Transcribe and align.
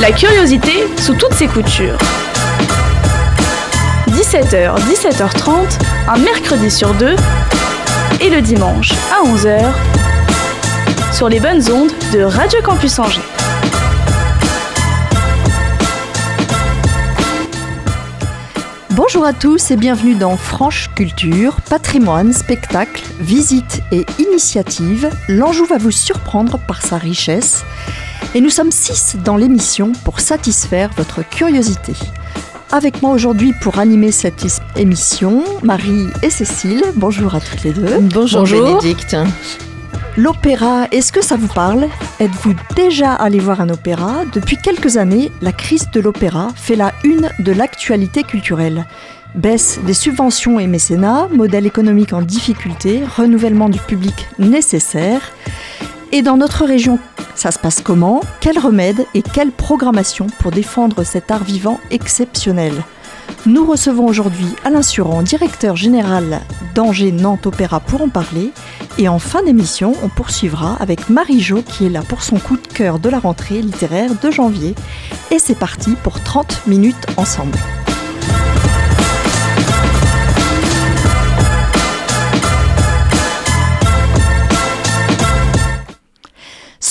La 0.00 0.12
curiosité 0.12 0.86
sous 0.96 1.14
toutes 1.14 1.34
ses 1.34 1.48
coutures. 1.48 1.98
17h, 4.10 4.76
17h30, 4.78 5.80
un 6.06 6.18
mercredi 6.18 6.70
sur 6.70 6.94
deux, 6.94 7.16
et 8.20 8.30
le 8.30 8.42
dimanche 8.42 8.92
à 9.10 9.26
11h, 9.26 9.72
sur 11.12 11.28
les 11.28 11.40
bonnes 11.40 11.68
ondes 11.72 11.90
de 12.12 12.22
Radio 12.22 12.60
Campus 12.62 12.96
Angers. 13.00 13.37
Bonjour 18.98 19.24
à 19.24 19.32
tous 19.32 19.70
et 19.70 19.76
bienvenue 19.76 20.16
dans 20.16 20.36
Franche 20.36 20.90
Culture, 20.96 21.60
patrimoine, 21.70 22.32
spectacle, 22.32 23.00
visite 23.20 23.80
et 23.92 24.04
initiative. 24.18 25.08
L'Anjou 25.28 25.66
va 25.66 25.78
vous 25.78 25.92
surprendre 25.92 26.58
par 26.66 26.82
sa 26.82 26.98
richesse 26.98 27.62
et 28.34 28.40
nous 28.40 28.50
sommes 28.50 28.72
six 28.72 29.14
dans 29.24 29.36
l'émission 29.36 29.92
pour 30.04 30.18
satisfaire 30.18 30.90
votre 30.96 31.22
curiosité. 31.22 31.92
Avec 32.72 33.00
moi 33.00 33.12
aujourd'hui 33.12 33.52
pour 33.62 33.78
animer 33.78 34.10
cette 34.10 34.44
émission, 34.74 35.44
Marie 35.62 36.08
et 36.24 36.30
Cécile. 36.30 36.82
Bonjour 36.96 37.36
à 37.36 37.40
toutes 37.40 37.62
les 37.62 37.72
deux. 37.72 38.00
Bonjour, 38.00 38.42
Bénédicte. 38.42 39.16
L'opéra, 40.18 40.88
est-ce 40.90 41.12
que 41.12 41.24
ça 41.24 41.36
vous 41.36 41.46
parle? 41.46 41.86
Êtes-vous 42.18 42.52
déjà 42.74 43.12
allé 43.12 43.38
voir 43.38 43.60
un 43.60 43.68
opéra? 43.68 44.24
Depuis 44.32 44.56
quelques 44.56 44.96
années, 44.96 45.30
la 45.40 45.52
crise 45.52 45.92
de 45.92 46.00
l'opéra 46.00 46.48
fait 46.56 46.74
la 46.74 46.92
une 47.04 47.30
de 47.38 47.52
l'actualité 47.52 48.24
culturelle. 48.24 48.84
Baisse 49.36 49.78
des 49.84 49.94
subventions 49.94 50.58
et 50.58 50.66
mécénats, 50.66 51.28
modèle 51.30 51.66
économique 51.66 52.12
en 52.12 52.22
difficulté, 52.22 53.04
renouvellement 53.16 53.68
du 53.68 53.78
public 53.78 54.26
nécessaire. 54.40 55.20
Et 56.10 56.22
dans 56.22 56.36
notre 56.36 56.64
région, 56.64 56.98
ça 57.36 57.52
se 57.52 57.58
passe 57.60 57.80
comment? 57.80 58.20
Quels 58.40 58.58
remèdes 58.58 59.06
et 59.14 59.22
quelle 59.22 59.52
programmation 59.52 60.26
pour 60.40 60.50
défendre 60.50 61.04
cet 61.04 61.30
art 61.30 61.44
vivant 61.44 61.78
exceptionnel? 61.92 62.72
Nous 63.46 63.64
recevons 63.64 64.06
aujourd'hui 64.06 64.46
Alain 64.64 64.82
Suran, 64.82 65.22
directeur 65.22 65.76
général 65.76 66.40
d'Angers 66.74 67.12
Nantes 67.12 67.46
Opéra 67.46 67.80
pour 67.80 68.02
en 68.02 68.08
parler. 68.08 68.52
Et 68.98 69.08
en 69.08 69.18
fin 69.18 69.42
d'émission, 69.42 69.94
on 70.02 70.08
poursuivra 70.08 70.76
avec 70.80 71.08
Marie 71.08 71.40
Jo 71.40 71.62
qui 71.62 71.86
est 71.86 71.90
là 71.90 72.02
pour 72.02 72.22
son 72.22 72.38
coup 72.38 72.56
de 72.56 72.66
cœur 72.66 72.98
de 72.98 73.08
la 73.08 73.18
rentrée 73.18 73.62
littéraire 73.62 74.10
de 74.20 74.30
janvier. 74.30 74.74
Et 75.30 75.38
c'est 75.38 75.58
parti 75.58 75.94
pour 76.02 76.20
30 76.22 76.66
minutes 76.66 77.06
ensemble. 77.16 77.58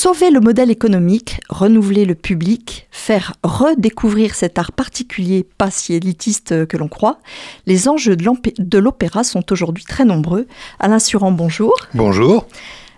Sauver 0.07 0.31
le 0.31 0.39
modèle 0.39 0.71
économique, 0.71 1.41
renouveler 1.49 2.05
le 2.05 2.15
public, 2.15 2.87
faire 2.91 3.33
redécouvrir 3.43 4.35
cet 4.35 4.57
art 4.57 4.71
particulier, 4.71 5.45
pas 5.57 5.69
si 5.69 5.95
élitiste 5.95 6.65
que 6.65 6.77
l'on 6.77 6.87
croit, 6.87 7.19
les 7.65 7.89
enjeux 7.89 8.15
de 8.15 8.77
l'opéra 8.77 9.25
sont 9.25 9.51
aujourd'hui 9.51 9.83
très 9.83 10.05
nombreux. 10.05 10.47
Alain 10.79 10.99
Suran, 10.99 11.33
bonjour. 11.33 11.75
Bonjour. 11.93 12.47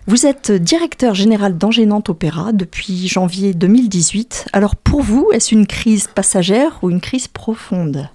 Vous 0.06 0.24
êtes 0.24 0.52
directeur 0.52 1.16
général 1.16 1.58
d'Angers 1.58 1.84
Nantes 1.84 2.10
Opéra 2.10 2.52
depuis 2.52 3.08
janvier 3.08 3.54
2018. 3.54 4.46
Alors 4.52 4.76
pour 4.76 5.02
vous, 5.02 5.30
est-ce 5.32 5.52
une 5.52 5.66
crise 5.66 6.06
passagère 6.06 6.78
ou 6.82 6.90
une 6.90 7.00
crise 7.00 7.26
profonde? 7.26 8.08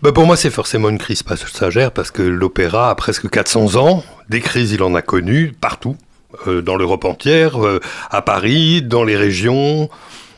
Bah 0.00 0.12
pour 0.12 0.24
moi, 0.24 0.38
c'est 0.38 0.48
forcément 0.48 0.88
une 0.88 0.96
crise 0.96 1.22
passagère 1.22 1.92
parce 1.92 2.10
que 2.10 2.22
l'opéra 2.22 2.88
a 2.88 2.94
presque 2.94 3.28
400 3.28 3.76
ans. 3.76 4.02
Des 4.30 4.40
crises, 4.40 4.72
il 4.72 4.82
en 4.82 4.94
a 4.94 5.02
connues 5.02 5.52
partout. 5.60 5.94
Euh, 6.46 6.62
dans 6.62 6.76
l'Europe 6.76 7.04
entière, 7.04 7.62
euh, 7.64 7.80
à 8.10 8.22
Paris, 8.22 8.82
dans 8.82 9.04
les 9.04 9.16
régions. 9.16 9.90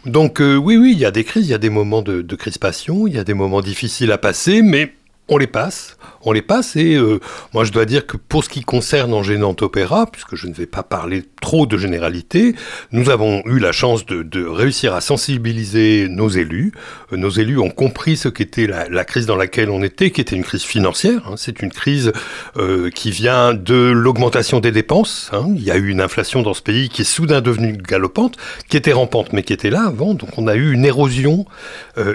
Donc 0.06 0.40
euh, 0.40 0.56
oui, 0.56 0.76
oui, 0.76 0.92
il 0.92 0.98
y 0.98 1.04
a 1.04 1.10
des 1.10 1.24
crises, 1.24 1.46
il 1.46 1.50
y 1.50 1.54
a 1.54 1.58
des 1.58 1.70
moments 1.70 2.02
de, 2.02 2.20
de 2.20 2.36
crispation, 2.36 3.06
il 3.06 3.14
y 3.14 3.18
a 3.18 3.24
des 3.24 3.34
moments 3.34 3.60
difficiles 3.60 4.12
à 4.12 4.18
passer, 4.18 4.60
mais 4.62 4.92
on 5.28 5.38
les 5.38 5.46
passe 5.46 5.96
on 6.24 6.32
les 6.32 6.42
passe. 6.42 6.76
Et 6.76 6.94
euh, 6.94 7.20
moi, 7.52 7.64
je 7.64 7.72
dois 7.72 7.84
dire 7.84 8.06
que 8.06 8.16
pour 8.16 8.44
ce 8.44 8.48
qui 8.48 8.62
concerne 8.62 9.12
en 9.12 9.22
opéra, 9.60 10.06
puisque 10.06 10.36
je 10.36 10.46
ne 10.46 10.54
vais 10.54 10.66
pas 10.66 10.82
parler 10.82 11.22
trop 11.40 11.66
de 11.66 11.76
généralité, 11.76 12.54
nous 12.92 13.10
avons 13.10 13.42
eu 13.46 13.58
la 13.58 13.72
chance 13.72 14.06
de, 14.06 14.44
réussir 14.44 14.94
à 14.94 15.00
sensibiliser 15.00 16.08
nos 16.08 16.28
élus. 16.28 16.72
Euh, 17.12 17.16
nos 17.16 17.30
élus 17.30 17.58
ont 17.58 17.70
compris 17.70 18.16
ce 18.16 18.28
qu'était 18.28 18.66
la, 18.66 19.04
crise 19.04 19.26
dans 19.26 19.36
laquelle 19.36 19.70
on 19.70 19.82
était, 19.82 20.10
qui 20.10 20.20
était 20.20 20.36
une 20.36 20.44
crise 20.44 20.62
financière. 20.62 21.22
Hein. 21.28 21.34
C'est 21.36 21.62
une 21.62 21.70
crise 21.70 22.12
euh, 22.56 22.90
qui 22.90 23.10
vient 23.10 23.54
de 23.54 23.74
l'augmentation 23.74 24.60
des 24.60 24.72
dépenses. 24.72 25.30
Hein. 25.32 25.46
Il 25.56 25.62
y 25.62 25.70
a 25.70 25.76
eu 25.76 25.88
une 25.88 26.00
inflation 26.00 26.42
dans 26.42 26.54
ce 26.54 26.62
pays 26.62 26.88
qui 26.88 27.02
est 27.02 27.04
soudain 27.04 27.40
devenue 27.40 27.76
galopante, 27.76 28.36
qui 28.68 28.76
était 28.76 28.92
rampante, 28.92 29.32
mais 29.32 29.42
qui 29.42 29.52
était 29.52 29.70
là 29.70 29.84
avant. 29.86 30.14
Donc 30.14 30.38
on 30.38 30.46
a 30.46 30.54
eu 30.54 30.72
une 30.72 30.84
érosion, 30.84 31.46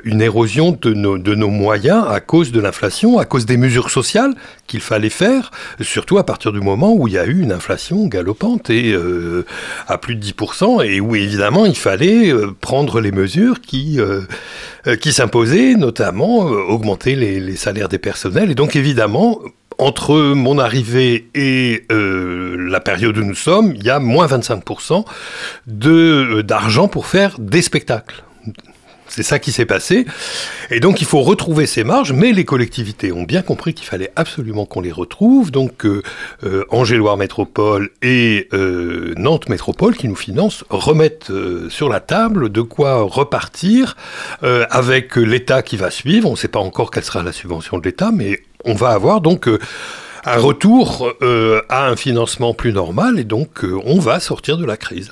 une 0.03 0.21
érosion 0.21 0.77
de 0.79 0.93
nos, 0.93 1.17
de 1.17 1.35
nos 1.35 1.49
moyens 1.49 2.05
à 2.09 2.19
cause 2.19 2.51
de 2.51 2.59
l'inflation, 2.59 3.19
à 3.19 3.25
cause 3.25 3.45
des 3.45 3.57
mesures 3.57 3.89
sociales 3.89 3.98
qu'il 4.67 4.81
fallait 4.81 5.09
faire, 5.09 5.51
surtout 5.81 6.17
à 6.17 6.25
partir 6.25 6.51
du 6.51 6.59
moment 6.59 6.93
où 6.93 7.07
il 7.07 7.13
y 7.13 7.17
a 7.17 7.25
eu 7.25 7.41
une 7.41 7.51
inflation 7.51 8.07
galopante 8.07 8.69
et 8.69 8.91
euh, 8.93 9.45
à 9.87 9.97
plus 9.97 10.15
de 10.15 10.25
10%, 10.25 10.85
et 10.85 10.99
où 10.99 11.15
évidemment 11.15 11.65
il 11.65 11.77
fallait 11.77 12.31
euh, 12.31 12.55
prendre 12.59 13.01
les 13.01 13.11
mesures 13.11 13.61
qui, 13.61 13.99
euh, 13.99 14.21
qui 15.01 15.13
s'imposaient, 15.13 15.75
notamment 15.75 16.39
augmenter 16.39 17.15
les, 17.15 17.55
salaires 17.55 17.89
des 17.89 17.97
personnels. 17.97 18.51
Et 18.51 18.55
donc 18.55 18.75
évidemment, 18.75 19.39
entre 19.77 20.15
mon 20.33 20.59
arrivée 20.59 21.29
et 21.35 21.83
la 21.89 22.79
période 22.79 23.17
où 23.17 23.23
nous 23.23 23.35
sommes, 23.35 23.73
il 23.75 23.83
y 23.83 23.89
a 23.89 23.99
moins 23.99 24.27
25% 24.27 25.05
d'argent 25.67 26.87
pour 26.87 27.07
faire 27.07 27.37
des 27.39 27.61
spectacles. 27.61 28.23
C'est 29.09 29.23
ça 29.23 29.39
qui 29.39 29.51
s'est 29.51 29.65
passé. 29.65 30.05
Et 30.69 30.79
donc 30.79 31.01
il 31.01 31.07
faut 31.07 31.21
retrouver 31.21 31.65
ces 31.65 31.83
marges, 31.83 32.13
mais 32.13 32.31
les 32.31 32.45
collectivités 32.45 33.11
ont 33.11 33.23
bien 33.23 33.41
compris 33.41 33.73
qu'il 33.73 33.87
fallait 33.87 34.11
absolument 34.15 34.65
qu'on 34.65 34.81
les 34.81 34.91
retrouve. 34.91 35.51
Donc 35.51 35.85
euh, 35.85 36.03
euh 36.43 36.63
Angers-Loire 36.69 37.17
Métropole 37.17 37.89
et 38.03 38.47
euh, 38.53 39.13
Nantes 39.17 39.49
Métropole 39.49 39.95
qui 39.95 40.07
nous 40.07 40.15
financent 40.15 40.63
remettent 40.69 41.31
euh, 41.31 41.69
sur 41.69 41.89
la 41.89 41.99
table 41.99 42.49
de 42.49 42.61
quoi 42.61 43.01
repartir 43.01 43.95
avec 44.41 45.15
l'État 45.15 45.61
qui 45.63 45.75
va 45.75 45.89
suivre. 45.89 46.27
On 46.27 46.33
ne 46.33 46.37
sait 46.37 46.47
pas 46.47 46.59
encore 46.59 46.91
quelle 46.91 47.03
sera 47.03 47.23
la 47.23 47.31
subvention 47.31 47.77
de 47.79 47.83
l'État, 47.83 48.11
mais 48.13 48.39
on 48.63 48.73
va 48.73 48.89
avoir 48.89 49.21
donc 49.21 49.47
un 50.25 50.37
retour 50.37 51.11
à 51.69 51.87
un 51.87 51.95
financement 51.95 52.53
plus 52.53 52.73
normal 52.73 53.19
et 53.19 53.23
donc 53.23 53.63
on 53.63 53.99
va 53.99 54.19
sortir 54.19 54.57
de 54.57 54.65
la 54.65 54.77
crise. 54.77 55.11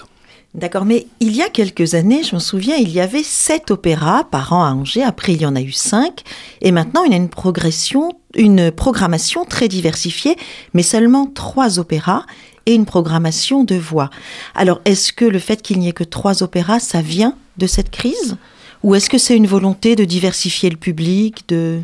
D'accord, 0.57 0.85
mais 0.85 1.05
il 1.19 1.35
y 1.35 1.43
a 1.43 1.49
quelques 1.49 1.93
années, 1.93 2.23
je 2.23 2.33
me 2.33 2.39
souviens, 2.39 2.77
il 2.77 2.89
y 2.89 2.99
avait 2.99 3.21
sept 3.21 3.69
opéras 3.69 4.23
par 4.23 4.53
an 4.53 4.65
à 4.65 4.71
Angers. 4.71 5.03
Après, 5.03 5.33
il 5.33 5.41
y 5.41 5.45
en 5.45 5.55
a 5.55 5.61
eu 5.61 5.71
cinq, 5.71 6.23
et 6.61 6.71
maintenant, 6.71 7.03
il 7.03 7.11
y 7.11 7.13
a 7.13 7.17
une 7.17 7.29
progression, 7.29 8.13
une 8.33 8.71
programmation 8.71 9.45
très 9.45 9.67
diversifiée, 9.67 10.35
mais 10.73 10.81
seulement 10.81 11.27
trois 11.27 11.77
opéras 11.77 12.25
et 12.65 12.73
une 12.73 12.87
programmation 12.87 13.65
de 13.65 13.75
voix. 13.75 14.09
Alors, 14.55 14.81
est-ce 14.85 15.13
que 15.13 15.25
le 15.25 15.37
fait 15.37 15.61
qu'il 15.61 15.77
n'y 15.77 15.89
ait 15.89 15.93
que 15.93 16.03
trois 16.03 16.41
opéras, 16.41 16.79
ça 16.79 17.03
vient 17.03 17.35
de 17.57 17.67
cette 17.67 17.91
crise, 17.91 18.35
ou 18.81 18.95
est-ce 18.95 19.11
que 19.11 19.19
c'est 19.19 19.37
une 19.37 19.47
volonté 19.47 19.95
de 19.95 20.05
diversifier 20.05 20.71
le 20.71 20.77
public, 20.77 21.47
de 21.49 21.81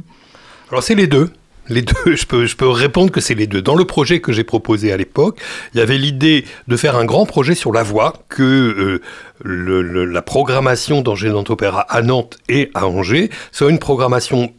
Alors, 0.72 0.82
c'est 0.82 0.96
les 0.96 1.06
deux. 1.06 1.30
Les 1.70 1.82
deux, 1.82 1.94
je 2.16 2.26
peux, 2.26 2.70
répondre 2.70 3.12
que 3.12 3.22
c'est 3.22 3.36
les 3.36 3.48
deux. 3.48 3.62
Dans 3.62 3.76
le 3.76 3.86
projet 3.86 4.20
que 4.20 4.32
j'ai 4.32 4.44
proposé 4.44 4.92
à 4.92 4.98
l'époque, 4.98 5.40
il 5.74 5.80
y 5.80 5.82
avait 5.82 5.98
l'idée 5.98 6.46
de 6.68 6.78
faire 6.78 6.96
un 6.96 7.06
grand 7.06 7.26
projet 7.26 7.56
sur 7.56 7.72
la 7.72 7.84
voix, 7.84 8.14
que 8.30 9.00
euh, 9.44 10.06
la 10.12 10.22
programmation 10.22 11.02
d'Angers 11.02 11.30
Nantes 11.30 11.52
à 11.90 12.02
Nantes 12.02 12.38
et 12.50 12.70
à 12.74 12.88
Angers 12.88 13.30
soit 13.52 13.70
une 13.70 13.80
programmation 13.80 14.54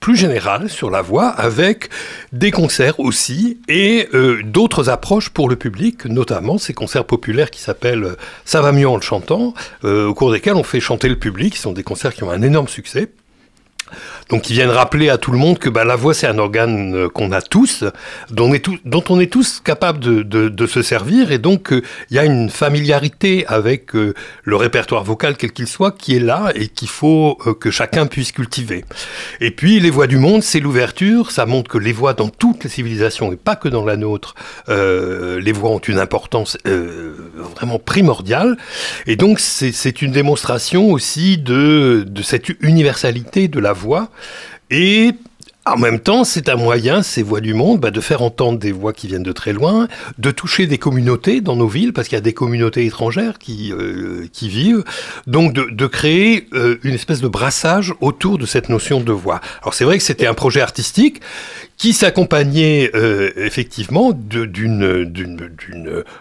plus 0.00 0.16
générale 0.16 0.68
sur 0.68 0.90
la 0.90 1.02
voix, 1.02 1.28
avec 1.28 1.88
des 2.32 2.50
concerts 2.50 2.98
aussi 3.00 3.60
et 3.68 4.08
euh, 4.14 4.42
d'autres 4.42 4.88
approches 4.88 5.30
pour 5.30 5.48
le 5.48 5.56
public, 5.56 6.04
notamment 6.06 6.58
ces 6.58 6.72
concerts 6.72 7.04
populaires 7.04 7.50
qui 7.50 7.60
s'appellent 7.60 8.16
Ça 8.44 8.60
va 8.60 8.72
mieux 8.72 8.88
en 8.88 8.96
le 8.96 9.02
chantant, 9.02 9.54
euh, 9.84 10.06
au 10.06 10.14
cours 10.14 10.32
desquels 10.32 10.54
on 10.54 10.62
fait 10.62 10.80
chanter 10.80 11.08
le 11.08 11.16
public, 11.16 11.56
ce 11.56 11.62
sont 11.62 11.72
des 11.72 11.82
concerts 11.82 12.14
qui 12.14 12.22
ont 12.24 12.30
un 12.30 12.42
énorme 12.42 12.68
succès. 12.68 13.10
Donc 14.28 14.50
ils 14.50 14.54
viennent 14.54 14.70
rappeler 14.70 15.08
à 15.08 15.18
tout 15.18 15.32
le 15.32 15.38
monde 15.38 15.58
que 15.58 15.68
bah, 15.68 15.84
la 15.84 15.96
voix 15.96 16.14
c'est 16.14 16.26
un 16.26 16.38
organe 16.38 16.94
euh, 16.94 17.08
qu'on 17.08 17.32
a 17.32 17.40
tous, 17.40 17.84
dont 18.30 18.50
on 19.08 19.20
est, 19.20 19.32
tous 19.32 19.60
capables 19.60 20.00
de, 20.00 20.66
se 20.66 20.82
servir, 20.82 21.32
et 21.32 21.38
donc 21.38 21.72
euh, 21.72 21.82
il 22.10 22.16
y 22.16 22.18
a 22.18 22.24
une 22.24 22.50
familiarité 22.50 23.46
avec 23.46 23.94
euh, 23.94 24.14
le 24.44 24.56
répertoire 24.56 25.02
vocal 25.02 25.36
quel 25.36 25.52
qu'il 25.52 25.66
soit 25.66 25.96
qui 25.96 26.16
est 26.16 26.20
là 26.20 26.52
et 26.54 26.68
qu'il 26.68 26.88
faut 26.88 27.36
que 27.60 27.70
chacun 27.70 28.06
puisse 28.06 28.32
cultiver. 28.32 28.84
Et 29.40 29.50
puis 29.50 29.80
les 29.80 29.90
voix 29.90 30.06
du 30.06 30.18
monde, 30.18 30.42
c'est 30.42 30.60
l'ouverture, 30.60 31.30
ça 31.30 31.46
montre 31.46 31.70
que 31.70 31.78
les 31.78 31.92
voix 31.92 32.12
dans 32.12 32.28
toutes 32.28 32.64
les 32.64 32.70
civilisations 32.70 33.32
et 33.32 33.36
pas 33.36 33.56
que 33.56 33.68
dans 33.68 33.84
la 33.84 33.96
nôtre, 33.96 34.34
les 34.68 35.52
voix 35.52 35.70
ont 35.70 35.78
une 35.78 35.98
importance 35.98 36.58
vraiment 36.64 37.78
primordiale, 37.78 38.56
et 39.06 39.16
donc 39.16 39.40
c'est 39.40 40.02
une 40.02 40.12
démonstration 40.12 40.90
aussi 40.90 41.38
de, 41.38 42.04
de 42.06 42.22
cette 42.22 42.48
universalité 42.60 43.48
de 43.48 43.60
la 43.60 43.72
voix 43.78 44.10
et 44.70 45.12
En 45.66 45.76
même 45.76 46.00
temps, 46.00 46.24
c'est 46.24 46.48
un 46.48 46.56
moyen, 46.56 47.02
ces 47.02 47.22
voix 47.22 47.42
du 47.42 47.52
monde, 47.52 47.78
bah, 47.78 47.90
de 47.90 48.00
faire 48.00 48.22
entendre 48.22 48.58
des 48.58 48.72
voix 48.72 48.94
qui 48.94 49.06
viennent 49.06 49.22
de 49.22 49.32
très 49.32 49.52
loin, 49.52 49.86
de 50.16 50.30
toucher 50.30 50.66
des 50.66 50.78
communautés 50.78 51.42
dans 51.42 51.56
nos 51.56 51.68
villes, 51.68 51.92
parce 51.92 52.08
qu'il 52.08 52.16
y 52.16 52.18
a 52.18 52.22
des 52.22 52.32
communautés 52.32 52.86
étrangères 52.86 53.38
qui, 53.38 53.70
euh, 53.72 54.26
qui 54.32 54.48
vivent, 54.48 54.82
donc 55.26 55.52
de, 55.52 55.86
créer 55.86 56.48
euh, 56.54 56.78
une 56.84 56.94
espèce 56.94 57.20
de 57.20 57.28
brassage 57.28 57.92
autour 58.00 58.38
de 58.38 58.46
cette 58.46 58.70
notion 58.70 59.00
de 59.00 59.12
voix. 59.12 59.40
Alors 59.60 59.74
c'est 59.74 59.84
vrai 59.84 59.98
que 59.98 60.04
c'était 60.04 60.26
un 60.26 60.32
projet 60.32 60.62
artistique 60.62 61.20
qui 61.78 61.92
s'accompagnait 61.92 62.90
euh, 62.94 63.30
effectivement 63.36 64.12
d'une 64.12 65.14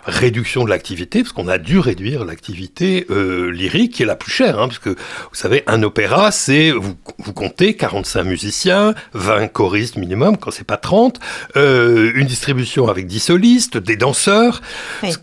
réduction 0.06 0.63
de 0.63 0.69
l'activité, 0.69 1.24
parce 1.24 1.33
qu'on 1.33 1.48
a 1.48 1.57
dû 1.57 1.80
réduire 1.80 2.25
l'activité 2.25 3.07
euh, 3.09 3.51
lyrique 3.51 3.95
qui 3.95 4.04
est 4.04 4.06
la 4.06 4.15
plus 4.15 4.31
chère, 4.31 4.59
hein, 4.59 4.68
parce 4.68 4.80
que 4.80 4.92
vous 4.92 4.95
savez, 5.33 5.63
un 5.65 5.81
opéra, 5.81 6.31
c'est, 6.31 6.69
vous, 6.69 6.95
vous, 7.18 7.33
comptez 7.33 7.75
45 7.75 8.24
musiciens, 8.24 8.94
20 9.13 9.48
choristes 9.48 9.98
minimum, 9.98 10.38
quand 10.38 10.51
c'est 10.51 10.63
pas 10.63 10.77
30, 10.77 11.19
euh, 11.56 12.12
une 12.13 12.27
distribution 12.27 12.88
avec 12.88 13.07
10 13.07 13.19
solistes, 13.19 13.77
des 13.77 13.98
danseurs. 13.98 14.62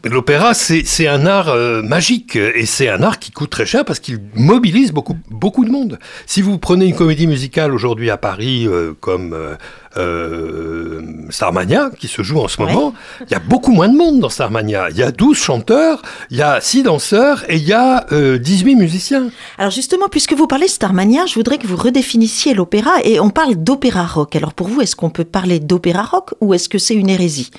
L'opéra, 0.05 0.53
c'est 0.55 1.07
un 1.07 1.27
art 1.27 1.49
euh, 1.49 1.83
magique, 1.83 2.37
et 2.37 2.67
c'est 2.67 2.89
un 2.89 3.03
art 3.03 3.21
qui 3.21 3.31
coûte 3.31 3.51
très 3.51 3.67
cher 3.67 3.85
parce 3.85 4.01
qu'il 4.01 4.19
mobilise 4.35 4.91
beaucoup, 4.91 5.17
beaucoup 5.31 5.65
de 5.65 5.71
monde. 5.71 5.99
Si 6.27 6.43
vous 6.43 6.59
prenez 6.59 6.87
une 6.87 6.97
comédie 6.97 7.29
musicale 7.29 7.73
aujourd'hui 7.73 8.11
à 8.11 8.17
Paris, 8.17 8.67
euh, 8.67 8.95
comme 8.99 9.37
euh, 9.97 11.01
Starmania, 11.31 11.91
qui 11.99 12.09
se 12.09 12.23
joue 12.23 12.41
en 12.41 12.49
ce 12.49 12.61
moment, 12.61 12.95
il 13.21 13.33
y 13.33 13.35
a 13.35 13.39
beaucoup 13.39 13.73
moins 13.73 13.89
de 13.89 13.97
monde 13.97 14.21
dans 14.21 14.29
Starmania. 14.29 14.91
Il 14.91 14.97
y 14.97 15.03
a 15.03 15.11
12 15.11 15.37
chanteurs, 15.37 16.03
il 16.31 16.37
y 16.37 16.43
a 16.43 16.61
6 16.61 16.85
danseurs 16.85 17.45
et 17.49 17.57
il 17.57 17.65
y 17.65 17.73
a 17.73 18.07
18 18.11 18.75
euh, 18.75 18.79
musiciens. 18.79 19.31
Alors 19.59 19.71
justement, 19.71 20.09
puisque 20.09 20.33
vous 20.33 20.47
parlez 20.47 20.69
Starmania, 20.69 21.27
je 21.27 21.35
voudrais 21.35 21.59
que 21.59 21.67
vous 21.67 21.77
redéfinissiez 21.77 22.55
l'opéra 22.55 22.93
et 23.03 23.21
on 23.21 23.31
parle 23.31 23.57
d'opéra 23.57 24.05
rock. 24.05 24.37
Alors 24.37 24.55
pour 24.55 24.69
vous, 24.69 24.81
est-ce 24.81 24.97
qu'on 24.97 25.11
peut 25.11 25.25
parler 25.25 25.61
d'opéra 25.61 26.03
rock 26.03 26.35
ou 26.41 26.55
est-ce 26.55 26.69
que 26.69 26.79
c'est 26.79 26.95
une 26.95 27.11
hérésie? 27.11 27.51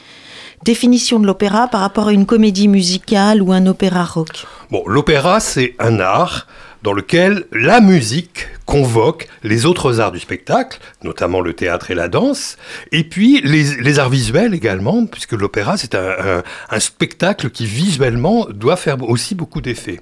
Définition 0.63 1.19
de 1.19 1.27
l'opéra 1.27 1.67
par 1.67 1.81
rapport 1.81 2.07
à 2.07 2.11
une 2.11 2.25
comédie 2.25 2.67
musicale 2.67 3.41
ou 3.41 3.51
un 3.51 3.65
opéra 3.67 4.03
rock? 4.03 4.45
Bon, 4.71 4.83
l'opéra, 4.87 5.39
c'est 5.39 5.75
un 5.79 5.99
art 5.99 6.47
dans 6.81 6.93
lequel 6.93 7.45
la 7.51 7.81
musique 7.81 8.47
convoque 8.65 9.27
les 9.43 9.65
autres 9.65 9.99
arts 9.99 10.11
du 10.11 10.19
spectacle, 10.19 10.79
notamment 11.03 11.41
le 11.41 11.53
théâtre 11.53 11.91
et 11.91 11.95
la 11.95 12.07
danse, 12.07 12.57
et 12.91 13.03
puis 13.03 13.41
les, 13.41 13.99
arts 13.99 14.09
visuels 14.09 14.53
également, 14.53 15.05
puisque 15.05 15.33
l'opéra 15.33 15.77
c'est 15.77 15.95
un, 15.95 16.43
spectacle 16.79 17.49
qui 17.49 17.65
visuellement 17.65 18.47
doit 18.49 18.75
faire 18.75 19.01
aussi 19.07 19.33
beaucoup 19.33 19.61
d'effets. 19.61 19.99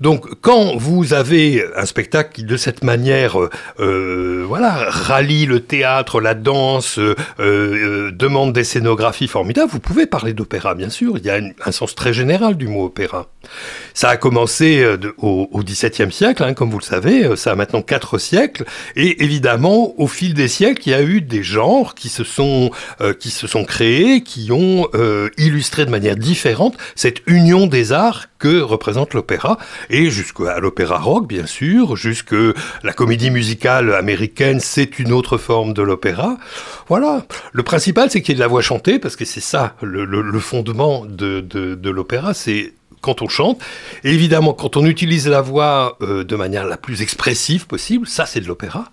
Donc 0.00 0.26
quand 0.40 0.76
vous 0.76 1.12
avez 1.12 1.64
un 1.76 1.86
spectacle 1.86 2.30
qui 2.32 2.44
de 2.44 2.56
cette 2.56 2.82
manière, 2.82 3.36
euh, 3.80 4.44
voilà, 4.46 4.86
rallie 4.88 5.46
le 5.46 5.60
théâtre, 5.60 6.20
la 6.20 6.34
danse, 6.34 6.98
euh, 6.98 7.14
euh, 7.40 8.10
demande 8.12 8.52
des 8.52 8.64
scénographies 8.64 9.28
formidables, 9.28 9.70
vous 9.70 9.80
pouvez 9.80 10.06
parler 10.06 10.32
d'opéra 10.32 10.74
bien 10.74 10.90
sûr. 10.90 11.18
Il 11.18 11.24
y 11.24 11.30
a 11.30 11.40
un 11.64 11.72
sens 11.72 11.94
très 11.94 12.12
général 12.12 12.56
du 12.56 12.68
mot 12.68 12.86
opéra. 12.86 13.26
Ça 13.92 14.08
a 14.08 14.16
commencé 14.16 14.84
au, 15.18 15.48
XVIIe 15.62 16.12
siècle, 16.12 16.42
hein, 16.42 16.54
comme 16.54 16.70
vous 16.70 16.78
le 16.78 16.84
savez, 16.84 17.36
ça 17.36 17.52
a 17.52 17.54
maintenant 17.54 17.82
quatre 18.04 18.18
siècles. 18.18 18.64
Et 18.96 19.24
évidemment, 19.24 19.94
au 19.98 20.06
fil 20.06 20.34
des 20.34 20.48
siècles, 20.48 20.82
il 20.86 20.90
y 20.90 20.94
a 20.94 21.02
eu 21.02 21.20
des 21.20 21.42
genres 21.42 21.94
qui 21.94 22.08
se 22.08 22.24
sont, 22.24 22.70
euh, 23.00 23.14
qui 23.14 23.30
se 23.30 23.46
sont 23.46 23.64
créés, 23.64 24.22
qui 24.22 24.52
ont 24.52 24.88
euh, 24.94 25.30
illustré 25.38 25.86
de 25.86 25.90
manière 25.90 26.16
différente 26.16 26.76
cette 26.94 27.22
union 27.26 27.66
des 27.66 27.92
arts 27.92 28.26
que 28.38 28.60
représente 28.60 29.14
l'opéra. 29.14 29.58
Et 29.88 30.10
jusqu'à 30.10 30.60
l'opéra 30.60 30.98
rock, 30.98 31.26
bien 31.26 31.46
sûr, 31.46 31.96
jusque 31.96 32.34
la 32.82 32.92
comédie 32.92 33.30
musicale 33.30 33.94
américaine, 33.94 34.60
c'est 34.60 34.98
une 34.98 35.12
autre 35.12 35.38
forme 35.38 35.72
de 35.72 35.82
l'opéra. 35.82 36.36
Voilà. 36.88 37.24
Le 37.52 37.62
principal, 37.62 38.10
c'est 38.10 38.20
qu'il 38.20 38.32
y 38.32 38.34
ait 38.34 38.36
de 38.36 38.40
la 38.40 38.48
voix 38.48 38.62
chantée, 38.62 38.98
parce 38.98 39.16
que 39.16 39.24
c'est 39.24 39.40
ça 39.40 39.76
le, 39.82 40.38
fondement 40.40 41.06
de, 41.06 41.40
de, 41.40 41.74
de 41.74 41.90
l'opéra, 41.90 42.34
c'est 42.34 42.74
quand 43.04 43.22
on 43.22 43.28
chante. 43.28 43.62
Évidemment, 44.02 44.54
quand 44.54 44.76
on 44.76 44.86
utilise 44.86 45.28
la 45.28 45.42
voix 45.42 45.98
euh, 46.00 46.24
de 46.24 46.36
manière 46.36 46.66
la 46.66 46.78
plus 46.78 47.02
expressive 47.02 47.66
possible, 47.66 48.08
ça 48.08 48.26
c'est 48.26 48.40
de 48.40 48.48
l'opéra. 48.48 48.86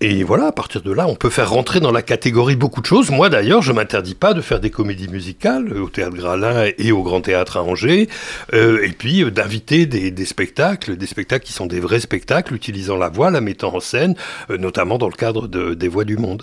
Et 0.00 0.24
voilà, 0.24 0.48
à 0.48 0.52
partir 0.52 0.82
de 0.82 0.92
là, 0.92 1.06
on 1.08 1.14
peut 1.14 1.30
faire 1.30 1.50
rentrer 1.50 1.80
dans 1.80 1.92
la 1.92 2.02
catégorie 2.02 2.56
beaucoup 2.56 2.82
de 2.82 2.86
choses. 2.86 3.10
Moi 3.10 3.30
d'ailleurs, 3.30 3.62
je 3.62 3.72
m'interdis 3.72 4.14
pas 4.14 4.34
de 4.34 4.42
faire 4.42 4.60
des 4.60 4.70
comédies 4.70 5.08
musicales 5.08 5.72
au 5.78 5.88
Théâtre 5.88 6.16
Gralin 6.16 6.68
et 6.76 6.92
au 6.92 7.02
Grand 7.02 7.22
Théâtre 7.22 7.56
à 7.56 7.62
Angers, 7.62 8.08
euh, 8.52 8.84
et 8.84 8.92
puis 8.92 9.22
euh, 9.22 9.30
d'inviter 9.30 9.86
des, 9.86 10.24
spectacles, 10.26 10.96
des 10.96 11.06
spectacles 11.06 11.46
qui 11.46 11.52
sont 11.54 11.66
des 11.66 11.80
vrais 11.80 12.00
spectacles, 12.00 12.54
utilisant 12.54 12.96
la 12.96 13.08
voix, 13.08 13.30
la 13.30 13.40
mettant 13.40 13.74
en 13.74 13.80
scène, 13.80 14.14
notamment 14.50 14.98
dans 14.98 15.08
le 15.08 15.16
cadre 15.16 15.48
des 15.48 15.88
Voix 15.88 16.04
du 16.04 16.18
Monde. 16.18 16.42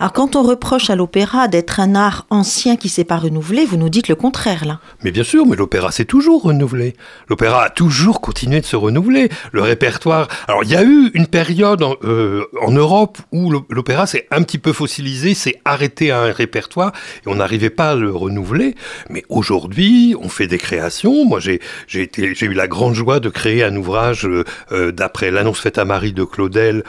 Alors 0.00 0.12
quand 0.12 0.36
on 0.36 0.44
reproche 0.44 0.90
à 0.90 0.96
l'opéra 0.96 1.48
d'être 1.48 1.80
un 1.80 1.96
art 1.96 2.28
ancien 2.30 2.76
qui 2.76 2.88
s'est 2.88 3.02
pas 3.02 3.16
renouvelé, 3.16 3.64
vous 3.64 3.76
nous 3.76 3.88
dites 3.88 4.06
le 4.06 4.14
contraire 4.14 4.64
là. 4.64 4.78
Mais 5.02 5.10
bien 5.10 5.24
sûr, 5.24 5.44
mais 5.44 5.56
l'opéra 5.56 5.90
s'est 5.90 6.04
toujours 6.04 6.44
renouvelé. 6.44 6.94
L'opéra 7.28 7.64
a 7.64 7.70
toujours 7.70 8.20
continué 8.20 8.60
de 8.60 8.64
se 8.64 8.76
renouveler. 8.76 9.28
Le 9.50 9.60
répertoire. 9.60 10.28
Alors 10.46 10.62
il 10.62 10.70
y 10.70 10.76
a 10.76 10.84
eu 10.84 11.10
une 11.14 11.26
période 11.26 11.82
en, 11.82 11.96
euh, 12.04 12.44
Europe 12.68 13.18
où 13.32 13.50
l'opéra 13.50 14.06
s'est 14.06 14.28
un 14.30 14.42
petit 14.42 14.58
peu 14.58 14.72
fossilisé, 14.72 15.34
s'est 15.34 15.60
arrêté 15.64 16.12
à 16.12 16.20
un 16.20 16.30
répertoire 16.30 16.92
et 17.26 17.28
on 17.28 17.34
n'arrivait 17.34 17.68
pas 17.68 17.90
à 17.90 17.94
le 17.96 18.14
renouveler. 18.14 18.76
Mais 19.10 19.24
aujourd'hui, 19.28 20.14
on 20.20 20.28
fait 20.28 20.46
des 20.46 20.58
créations. 20.58 21.24
Moi, 21.24 21.40
j'ai 21.40 21.60
eu 21.88 22.54
la 22.54 22.68
grande 22.68 22.94
joie 22.94 23.18
de 23.18 23.30
créer 23.30 23.64
un 23.64 23.74
ouvrage 23.74 24.26
euh, 24.26 24.44
euh 24.70 24.92
d'après 24.92 25.32
l'annonce 25.32 25.58
faite 25.58 25.76
à 25.76 25.84
Marie 25.84 26.12
de 26.12 26.22
Claudel 26.22 26.84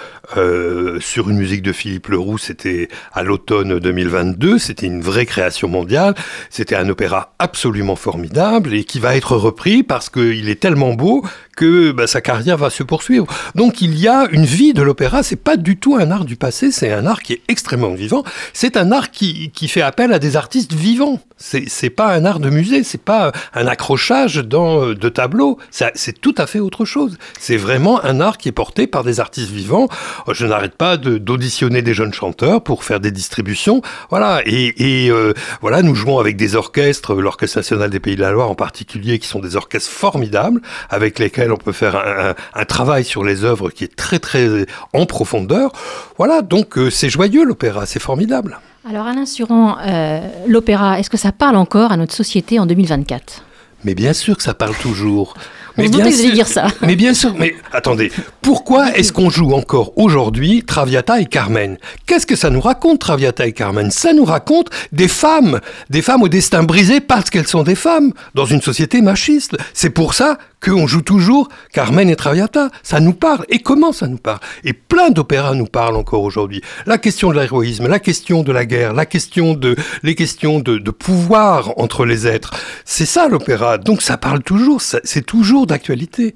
sur 0.99 1.29
une 1.31 1.37
musique 1.37 1.63
de 1.63 1.73
Philippe 1.73 2.09
Leroux. 2.09 2.37
C'était 2.37 2.87
à 3.13 3.23
l'automne 3.23 3.79
2022. 3.79 4.57
C'était 4.59 4.87
une 4.87 5.01
vraie 5.01 5.25
création 5.25 5.67
mondiale. 5.67 6.15
C'était 6.49 6.75
un 6.75 6.89
opéra 6.89 7.33
absolument 7.39 7.95
formidable 7.95 8.73
et 8.73 8.83
qui 8.83 8.99
va 8.99 9.15
être 9.15 9.35
repris 9.35 9.83
parce 9.83 10.09
qu'il 10.09 10.49
est 10.49 10.59
tellement 10.59 10.93
beau 10.93 11.23
que 11.55 11.91
bah, 11.91 12.07
sa 12.07 12.21
carrière 12.21 12.57
va 12.57 12.69
se 12.69 12.83
poursuivre. 12.83 13.27
Donc 13.55 13.81
il 13.81 13.99
y 13.99 14.07
a 14.07 14.27
une 14.31 14.45
vie 14.45 14.73
de 14.73 14.81
l'opéra. 14.81 15.23
C'est 15.23 15.35
pas 15.35 15.57
du 15.57 15.77
tout 15.77 15.97
un 15.97 16.09
art 16.09 16.23
du 16.23 16.37
passé. 16.37 16.71
C'est 16.71 16.91
un 16.93 17.05
art 17.05 17.21
qui 17.21 17.33
est 17.33 17.41
extrêmement 17.49 17.93
vivant. 17.93 18.23
C'est 18.53 18.77
un 18.77 18.91
art 18.91 19.11
qui, 19.11 19.51
qui 19.51 19.67
fait 19.67 19.81
appel 19.81 20.13
à 20.13 20.19
des 20.19 20.37
artistes 20.37 20.73
vivants. 20.73 21.19
C'est 21.37 21.89
pas 21.89 22.13
un 22.13 22.25
art 22.25 22.39
de 22.39 22.49
musée. 22.49 22.83
C'est 22.83 23.01
pas 23.01 23.31
un 23.53 23.67
accrochage 23.67 24.37
dans 24.37 24.85
euh, 24.85 24.95
de 24.95 25.09
tableaux. 25.09 25.57
C'est 25.69 26.19
tout 26.21 26.35
à 26.37 26.47
fait 26.47 26.59
autre 26.59 26.85
chose. 26.85 27.17
C'est 27.39 27.57
vraiment 27.57 28.03
un 28.03 28.21
art 28.21 28.37
qui 28.37 28.49
est 28.49 28.53
porté 28.53 28.87
par 28.87 29.03
des 29.03 29.19
artistes 29.19 29.51
vivants. 29.51 29.89
Je 30.31 30.45
n'arrête 30.45 30.75
pas 30.75 30.97
d'auditionner 30.97 31.81
des 31.81 31.93
jeunes 31.93 32.13
chanteurs 32.13 32.63
pour 32.63 32.83
faire 32.89 32.99
des 32.99 33.11
distributions. 33.11 33.81
Voilà. 34.09 34.41
Et, 34.45 35.05
et 35.05 35.11
euh, 35.11 35.33
voilà, 35.61 35.81
nous 35.81 35.95
jouons 35.95 36.17
avec 36.19 36.35
des 36.35 36.55
orchestres, 36.55 37.13
l'Orchestre 37.13 37.59
national 37.59 37.89
des 37.89 37.99
Pays 37.99 38.15
de 38.15 38.21
la 38.21 38.31
Loire 38.31 38.49
en 38.49 38.55
particulier, 38.55 39.19
qui 39.19 39.27
sont 39.27 39.39
des 39.39 39.55
orchestres 39.55 39.91
formidables, 39.91 40.61
avec 40.89 41.19
lesquels 41.19 41.51
on 41.51 41.57
peut 41.57 41.71
faire 41.71 41.95
un, 41.95 42.33
un, 42.53 42.65
travail 42.65 43.03
sur 43.03 43.23
les 43.23 43.43
œuvres 43.43 43.69
qui 43.69 43.83
est 43.83 43.95
très 43.95 44.19
très 44.19 44.65
en 44.93 45.05
profondeur. 45.05 45.71
Voilà, 46.17 46.41
donc 46.41 46.77
euh, 46.77 46.89
c'est 46.89 47.09
joyeux 47.09 47.45
l'opéra, 47.45 47.85
c'est 47.85 47.99
formidable. 47.99 48.59
Alors 48.89 49.05
Alain 49.05 49.25
Suran, 49.25 49.77
euh, 49.85 50.19
l'opéra, 50.47 50.99
est-ce 50.99 51.09
que 51.09 51.17
ça 51.17 51.31
parle 51.31 51.57
encore 51.57 51.91
à 51.91 51.97
notre 51.97 52.13
société 52.13 52.59
en 52.59 52.65
2024 52.65 53.43
Mais 53.83 53.93
bien 53.93 54.13
sûr 54.13 54.35
que 54.35 54.43
ça 54.43 54.55
parle 54.55 54.75
toujours. 54.75 55.35
Mais 55.77 55.89
que 55.89 56.31
dire 56.33 56.47
ça. 56.47 56.67
Mais 56.81 56.95
bien 56.95 57.13
sûr, 57.13 57.33
mais 57.37 57.55
attendez, 57.71 58.11
pourquoi 58.41 58.95
est-ce 58.95 59.13
qu'on 59.13 59.29
joue 59.29 59.53
encore 59.53 59.93
aujourd'hui 59.97 60.63
Traviata 60.63 61.19
et 61.19 61.25
Carmen? 61.25 61.77
Qu'est-ce 62.05 62.25
que 62.25 62.35
ça 62.35 62.49
nous 62.49 62.61
raconte, 62.61 62.99
Traviata 62.99 63.45
et 63.45 63.53
Carmen? 63.53 63.91
Ça 63.91 64.13
nous 64.13 64.25
raconte 64.25 64.69
des 64.91 65.07
femmes, 65.07 65.59
des 65.89 66.01
femmes 66.01 66.23
au 66.23 66.27
destin 66.27 66.63
brisé 66.63 66.99
parce 66.99 67.29
qu'elles 67.29 67.47
sont 67.47 67.63
des 67.63 67.75
femmes, 67.75 68.13
dans 68.35 68.45
une 68.45 68.61
société 68.61 69.01
machiste. 69.01 69.57
C'est 69.73 69.89
pour 69.89 70.13
ça 70.13 70.37
qu'on 70.61 70.87
joue 70.87 71.01
toujours 71.01 71.49
Carmen 71.73 72.09
et 72.09 72.15
Traviata. 72.15 72.69
Ça 72.83 72.99
nous 72.99 73.13
parle. 73.13 73.45
Et 73.49 73.59
comment 73.59 73.91
ça 73.91 74.07
nous 74.07 74.17
parle? 74.17 74.39
Et 74.63 74.73
plein 74.73 75.09
d'opéras 75.09 75.55
nous 75.55 75.65
parlent 75.65 75.95
encore 75.95 76.23
aujourd'hui. 76.23 76.61
La 76.85 76.97
question 76.97 77.31
de 77.31 77.39
l'héroïsme, 77.39 77.87
la 77.87 77.99
question 77.99 78.43
de 78.43 78.51
la 78.51 78.65
guerre, 78.65 78.93
la 78.93 79.05
question 79.05 79.53
de, 79.53 79.75
les 80.03 80.15
questions 80.15 80.59
de, 80.59 80.77
de 80.77 80.91
pouvoir 80.91 81.77
entre 81.77 82.05
les 82.05 82.27
êtres. 82.27 82.51
C'est 82.85 83.05
ça 83.05 83.27
l'opéra. 83.27 83.77
Donc 83.77 84.01
ça 84.01 84.17
parle 84.17 84.43
toujours. 84.43 84.81
C'est 84.81 85.25
toujours 85.25 85.67
d'actualité. 85.67 86.35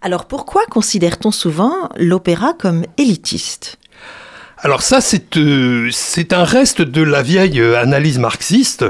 Alors 0.00 0.26
pourquoi 0.26 0.62
considère-t-on 0.70 1.32
souvent 1.32 1.88
l'opéra 1.96 2.52
comme 2.52 2.84
élitiste? 2.98 3.78
Alors 4.60 4.82
ça, 4.82 4.98
euh, 5.36 5.88
c'est 5.92 6.32
un 6.32 6.42
reste 6.42 6.82
de 6.82 7.02
la 7.02 7.22
vieille 7.22 7.60
euh, 7.60 7.80
analyse 7.80 8.18
marxiste 8.18 8.84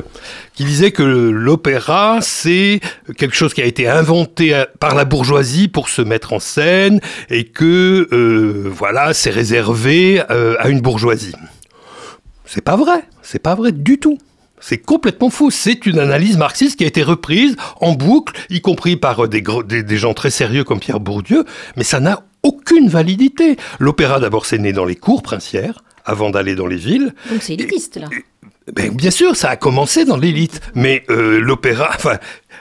qui 0.55 0.65
disait 0.65 0.93
que 0.93 1.03
l'opéra, 1.03 2.21
c'est 2.23 2.81
quelque 3.19 3.37
chose 3.37 3.53
qui 3.53 3.61
a 3.61 3.67
été 3.67 3.87
inventé 3.87 4.55
euh, 4.55 4.65
par 4.81 4.95
la 4.95 5.05
bourgeoisie 5.05 5.69
pour 5.69 5.91
se 5.91 6.01
mettre 6.01 6.33
en 6.33 6.39
scène 6.39 7.01
et 7.29 7.45
que, 7.45 8.09
voilà, 8.71 9.13
c'est 9.13 9.31
réservé 9.31 10.21
à 10.21 10.69
une 10.69 10.81
bourgeoisie. 10.81 11.35
C'est 12.47 12.65
pas 12.65 12.77
vrai, 12.77 13.05
c'est 13.23 13.39
pas 13.39 13.55
vrai 13.55 13.73
du 13.73 13.99
tout. 13.99 14.19
C'est 14.61 14.79
complètement 14.79 15.31
faux. 15.31 15.51
C'est 15.51 15.87
une 15.87 15.99
analyse 15.99 16.37
marxiste 16.37 16.79
qui 16.79 16.85
a 16.85 16.87
été 16.87 17.03
reprise 17.03 17.57
en 17.81 17.93
boucle, 17.93 18.35
y 18.51 18.61
compris 18.61 18.97
par 18.97 19.29
des, 19.29 19.43
des, 19.43 19.97
gens 19.97 20.15
très 20.15 20.31
sérieux 20.31 20.65
comme 20.65 20.81
Pierre 20.81 21.01
Bourdieu, 21.01 21.45
mais 21.77 21.85
ça 21.85 22.01
n'a 22.01 22.23
aucune 22.42 22.88
validité. 22.88 23.57
L'opéra, 23.78 24.21
d'abord, 24.21 24.47
c'est 24.47 24.59
né 24.59 24.73
dans 24.73 24.85
les 24.85 24.97
cours 24.97 25.23
princières, 25.23 25.83
avant 26.04 26.30
d'aller 26.30 26.54
dans 26.54 26.66
les 26.66 26.76
villes. 26.76 27.14
Donc 27.30 27.42
c'est 27.42 27.54
élitiste 27.54 27.97
là. 27.97 28.09
Ben, 28.75 28.95
bien 28.95 29.11
sûr, 29.11 29.35
ça 29.35 29.49
a 29.49 29.57
commencé 29.57 30.04
dans 30.04 30.16
l'élite, 30.16 30.61
mais 30.75 31.04
euh, 31.09 31.40
l'opéra, 31.40 31.90
enfin, 31.95 32.18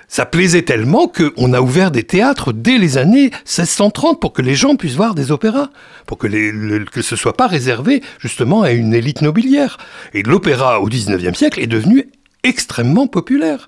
ça 0.07 0.25
plaisait 0.25 0.61
tellement 0.61 1.07
qu'on 1.07 1.53
a 1.53 1.61
ouvert 1.61 1.91
des 1.91 2.03
théâtres 2.03 2.53
dès 2.53 2.77
les 2.77 2.97
années 2.97 3.31
1630 3.45 4.21
pour 4.21 4.31
que 4.31 4.41
les 4.41 4.55
gens 4.55 4.75
puissent 4.75 4.95
voir 4.95 5.15
des 5.15 5.31
opéras, 5.31 5.69
pour 6.05 6.17
que, 6.17 6.27
les, 6.27 6.51
le, 6.51 6.85
que 6.85 7.01
ce 7.01 7.15
soit 7.15 7.35
pas 7.35 7.47
réservé 7.47 8.01
justement 8.19 8.61
à 8.61 8.71
une 8.71 8.93
élite 8.93 9.21
nobiliaire. 9.21 9.77
Et 10.13 10.23
l'opéra 10.23 10.79
au 10.79 10.89
19e 10.89 11.33
siècle 11.33 11.59
est 11.59 11.67
devenu 11.67 12.09
extrêmement 12.43 13.07
populaire. 13.07 13.67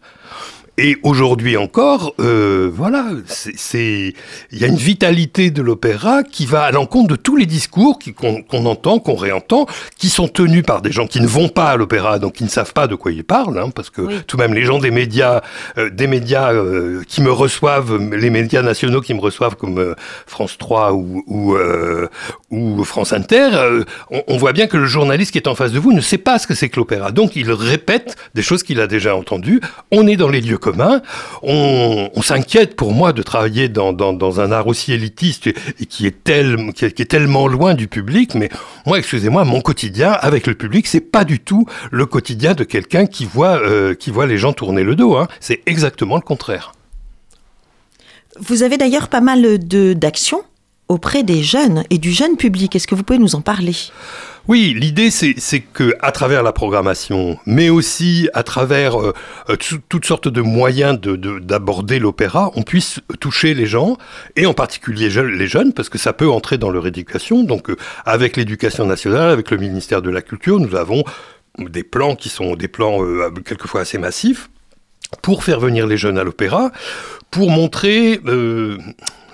Et 0.81 0.95
aujourd'hui 1.03 1.57
encore, 1.57 2.13
euh, 2.21 2.71
voilà, 2.73 3.07
c'est 3.27 4.13
il 4.53 4.57
y 4.57 4.63
a 4.63 4.67
une 4.67 4.77
vitalité 4.77 5.51
de 5.51 5.61
l'opéra 5.61 6.23
qui 6.23 6.45
va 6.45 6.63
à 6.63 6.71
l'encontre 6.71 7.09
de 7.09 7.15
tous 7.17 7.35
les 7.35 7.45
discours 7.45 7.99
qu'on 8.17 8.65
entend, 8.65 8.99
qu'on 8.99 9.15
réentend, 9.17 9.65
qui 9.97 10.07
sont 10.07 10.29
tenus 10.29 10.63
par 10.63 10.81
des 10.81 10.93
gens 10.93 11.05
qui 11.05 11.19
ne 11.19 11.27
vont 11.27 11.49
pas 11.49 11.71
à 11.71 11.75
l'opéra, 11.75 12.17
donc 12.17 12.35
qui 12.35 12.45
ne 12.45 12.49
savent 12.49 12.71
pas 12.71 12.87
de 12.87 12.95
quoi 12.95 13.11
ils 13.11 13.25
parlent, 13.25 13.59
hein, 13.59 13.71
parce 13.75 13.89
que 13.89 14.03
oui. 14.03 14.13
tout 14.25 14.37
de 14.37 14.41
même 14.41 14.53
les 14.53 14.63
gens 14.63 14.79
des 14.79 14.89
médias, 14.89 15.41
euh, 15.77 15.89
des 15.89 16.07
médias 16.07 16.53
euh, 16.53 17.03
qui 17.05 17.21
me 17.21 17.31
reçoivent, 17.31 17.97
les 18.13 18.29
médias 18.29 18.61
nationaux 18.61 19.01
qui 19.01 19.13
me 19.13 19.19
reçoivent 19.19 19.57
comme 19.57 19.95
France 20.27 20.57
3 20.57 20.93
ou 20.93 21.25
ou, 21.27 21.57
ou 22.51 22.83
France 22.85 23.11
Inter, 23.11 23.49
on, 24.11 24.23
on, 24.27 24.37
voit 24.37 24.53
bien 24.53 24.67
que 24.67 24.77
le 24.77 24.85
journaliste 24.85 25.31
qui 25.33 25.39
est 25.39 25.47
en 25.49 25.55
face 25.55 25.73
de 25.73 25.79
vous 25.79 25.91
ne 25.91 25.99
sait 25.99 26.17
pas 26.17 26.39
ce 26.39 26.47
que 26.47 26.55
c'est 26.55 26.69
que 26.69 26.79
l'opéra, 26.79 27.11
donc 27.11 27.35
il 27.35 27.51
répète 27.51 28.15
des 28.33 28.41
choses 28.41 28.63
qu'il 28.63 28.79
a 28.79 28.87
déjà 28.87 29.13
entendues. 29.13 29.59
On 29.91 30.07
est 30.07 30.15
dans 30.15 30.29
les 30.29 30.39
lieux 30.39 30.57
On, 31.41 32.21
s'inquiète 32.21 32.75
pour 32.75 32.93
moi 32.93 33.13
de 33.13 33.23
travailler 33.23 33.69
dans, 33.69 34.39
un 34.39 34.51
art 34.51 34.67
aussi 34.67 34.93
élitiste 34.93 35.47
et 35.47 35.85
qui 35.85 36.05
est, 36.05 36.23
tel, 36.23 36.73
qui 36.73 36.85
est, 36.85 37.09
tellement 37.09 37.47
loin 37.47 37.73
du 37.73 37.87
public. 37.87 38.35
Mais 38.35 38.49
moi, 38.85 38.99
excusez-moi, 38.99 39.45
mon 39.45 39.61
quotidien 39.61 40.11
avec 40.11 40.47
le 40.47 40.53
public, 40.53 40.87
c'est 40.87 41.01
pas 41.01 41.23
du 41.23 41.39
tout 41.39 41.65
le 41.91 42.05
quotidien 42.05 42.53
de 42.53 42.63
quelqu'un 42.63 43.05
qui 43.05 43.25
voit 43.25 43.57
euh, 43.57 43.93
qui 43.93 44.11
voit 44.11 44.27
les 44.27 44.37
gens 44.37 44.53
tourner 44.53 44.83
le 44.83 44.95
dos. 44.95 45.15
Hein. 45.15 45.27
C'est 45.39 45.61
exactement 45.65 46.15
le 46.15 46.21
contraire. 46.21 46.73
Vous 48.39 48.63
avez 48.63 48.77
d'ailleurs 48.77 49.09
pas 49.09 49.21
mal 49.21 49.57
d'actions 49.95 50.43
auprès 50.87 51.23
des 51.23 51.43
jeunes 51.43 51.83
et 51.89 51.97
du 51.97 52.11
jeune 52.11 52.35
public. 52.35 52.75
Est-ce 52.75 52.87
que 52.87 52.95
vous 52.95 53.03
pouvez 53.03 53.19
nous 53.19 53.35
en 53.35 53.41
parler? 53.41 53.75
Oui, 54.49 54.75
l'idée 54.75 55.11
c'est 55.11 55.59
que 55.59 55.93
à 56.01 56.11
travers 56.11 56.41
la 56.41 56.51
programmation, 56.51 57.37
mais 57.45 57.69
aussi 57.69 58.27
à 58.33 58.41
travers 58.41 58.99
euh, 58.99 59.13
toutes 59.87 60.05
sortes 60.05 60.27
de 60.27 60.41
moyens 60.41 60.99
d'aborder 60.99 61.93
de, 61.93 61.99
de, 61.99 62.03
l'opéra, 62.03 62.51
on 62.55 62.63
puisse 62.63 62.99
toucher 63.19 63.53
les 63.53 63.67
gens 63.67 63.97
et 64.35 64.47
en 64.47 64.55
particulier 64.55 65.09
les 65.09 65.47
jeunes 65.47 65.71
parce 65.71 65.87
que 65.87 65.99
ça 65.99 66.13
peut 66.13 66.29
entrer 66.29 66.57
dans 66.57 66.71
leur 66.71 66.87
éducation. 66.87 67.43
Donc 67.43 67.69
euh, 67.69 67.77
avec 68.07 68.37
l'éducation 68.37 68.87
nationale, 68.87 69.29
avec 69.29 69.51
le 69.51 69.57
ministère 69.57 70.01
de 70.01 70.09
la 70.09 70.23
Culture, 70.23 70.59
nous 70.59 70.75
avons 70.75 71.03
des 71.59 71.83
plans 71.83 72.15
qui 72.15 72.29
sont 72.29 72.55
des 72.55 72.67
plans 72.67 73.03
euh, 73.03 73.29
quelquefois 73.45 73.81
assez 73.81 73.99
massifs 73.99 74.49
pour 75.21 75.43
faire 75.43 75.59
venir 75.59 75.87
les 75.87 75.97
jeunes 75.97 76.17
à 76.17 76.23
l'opéra, 76.23 76.71
pour 77.31 77.51
montrer 77.51 78.19
euh, 78.25 78.77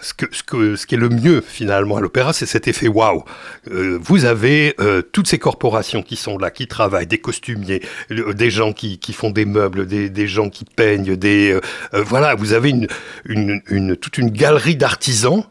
ce, 0.05 0.13
que, 0.13 0.75
ce, 0.75 0.85
qui 0.85 0.95
est 0.95 0.99
le 0.99 1.09
mieux 1.09 1.41
finalement 1.41 1.97
à 1.97 2.01
l'opéra, 2.01 2.31
c'est 2.31 2.45
cet 2.45 2.67
effet 2.67 2.87
waouh. 2.87 3.23
Euh, 3.71 3.97
vous 4.01 4.25
avez 4.25 4.75
euh, 4.79 5.01
toutes 5.01 5.27
ces 5.27 5.39
corporations 5.39 6.03
qui 6.03 6.15
sont 6.15 6.37
là, 6.37 6.51
qui 6.51 6.67
travaillent, 6.67 7.07
des 7.07 7.17
costumiers, 7.17 7.81
des 8.09 8.49
gens 8.51 8.71
qui, 8.71 8.99
font 9.13 9.31
des 9.31 9.45
meubles, 9.45 9.87
des, 9.87 10.27
gens 10.27 10.49
qui 10.49 10.65
peignent, 10.65 11.17
euh, 11.23 11.59
voilà, 11.93 12.35
vous 12.35 12.53
avez 12.53 12.73
toute 13.99 14.17
une 14.17 14.29
galerie 14.29 14.75
d'artisans 14.75 15.43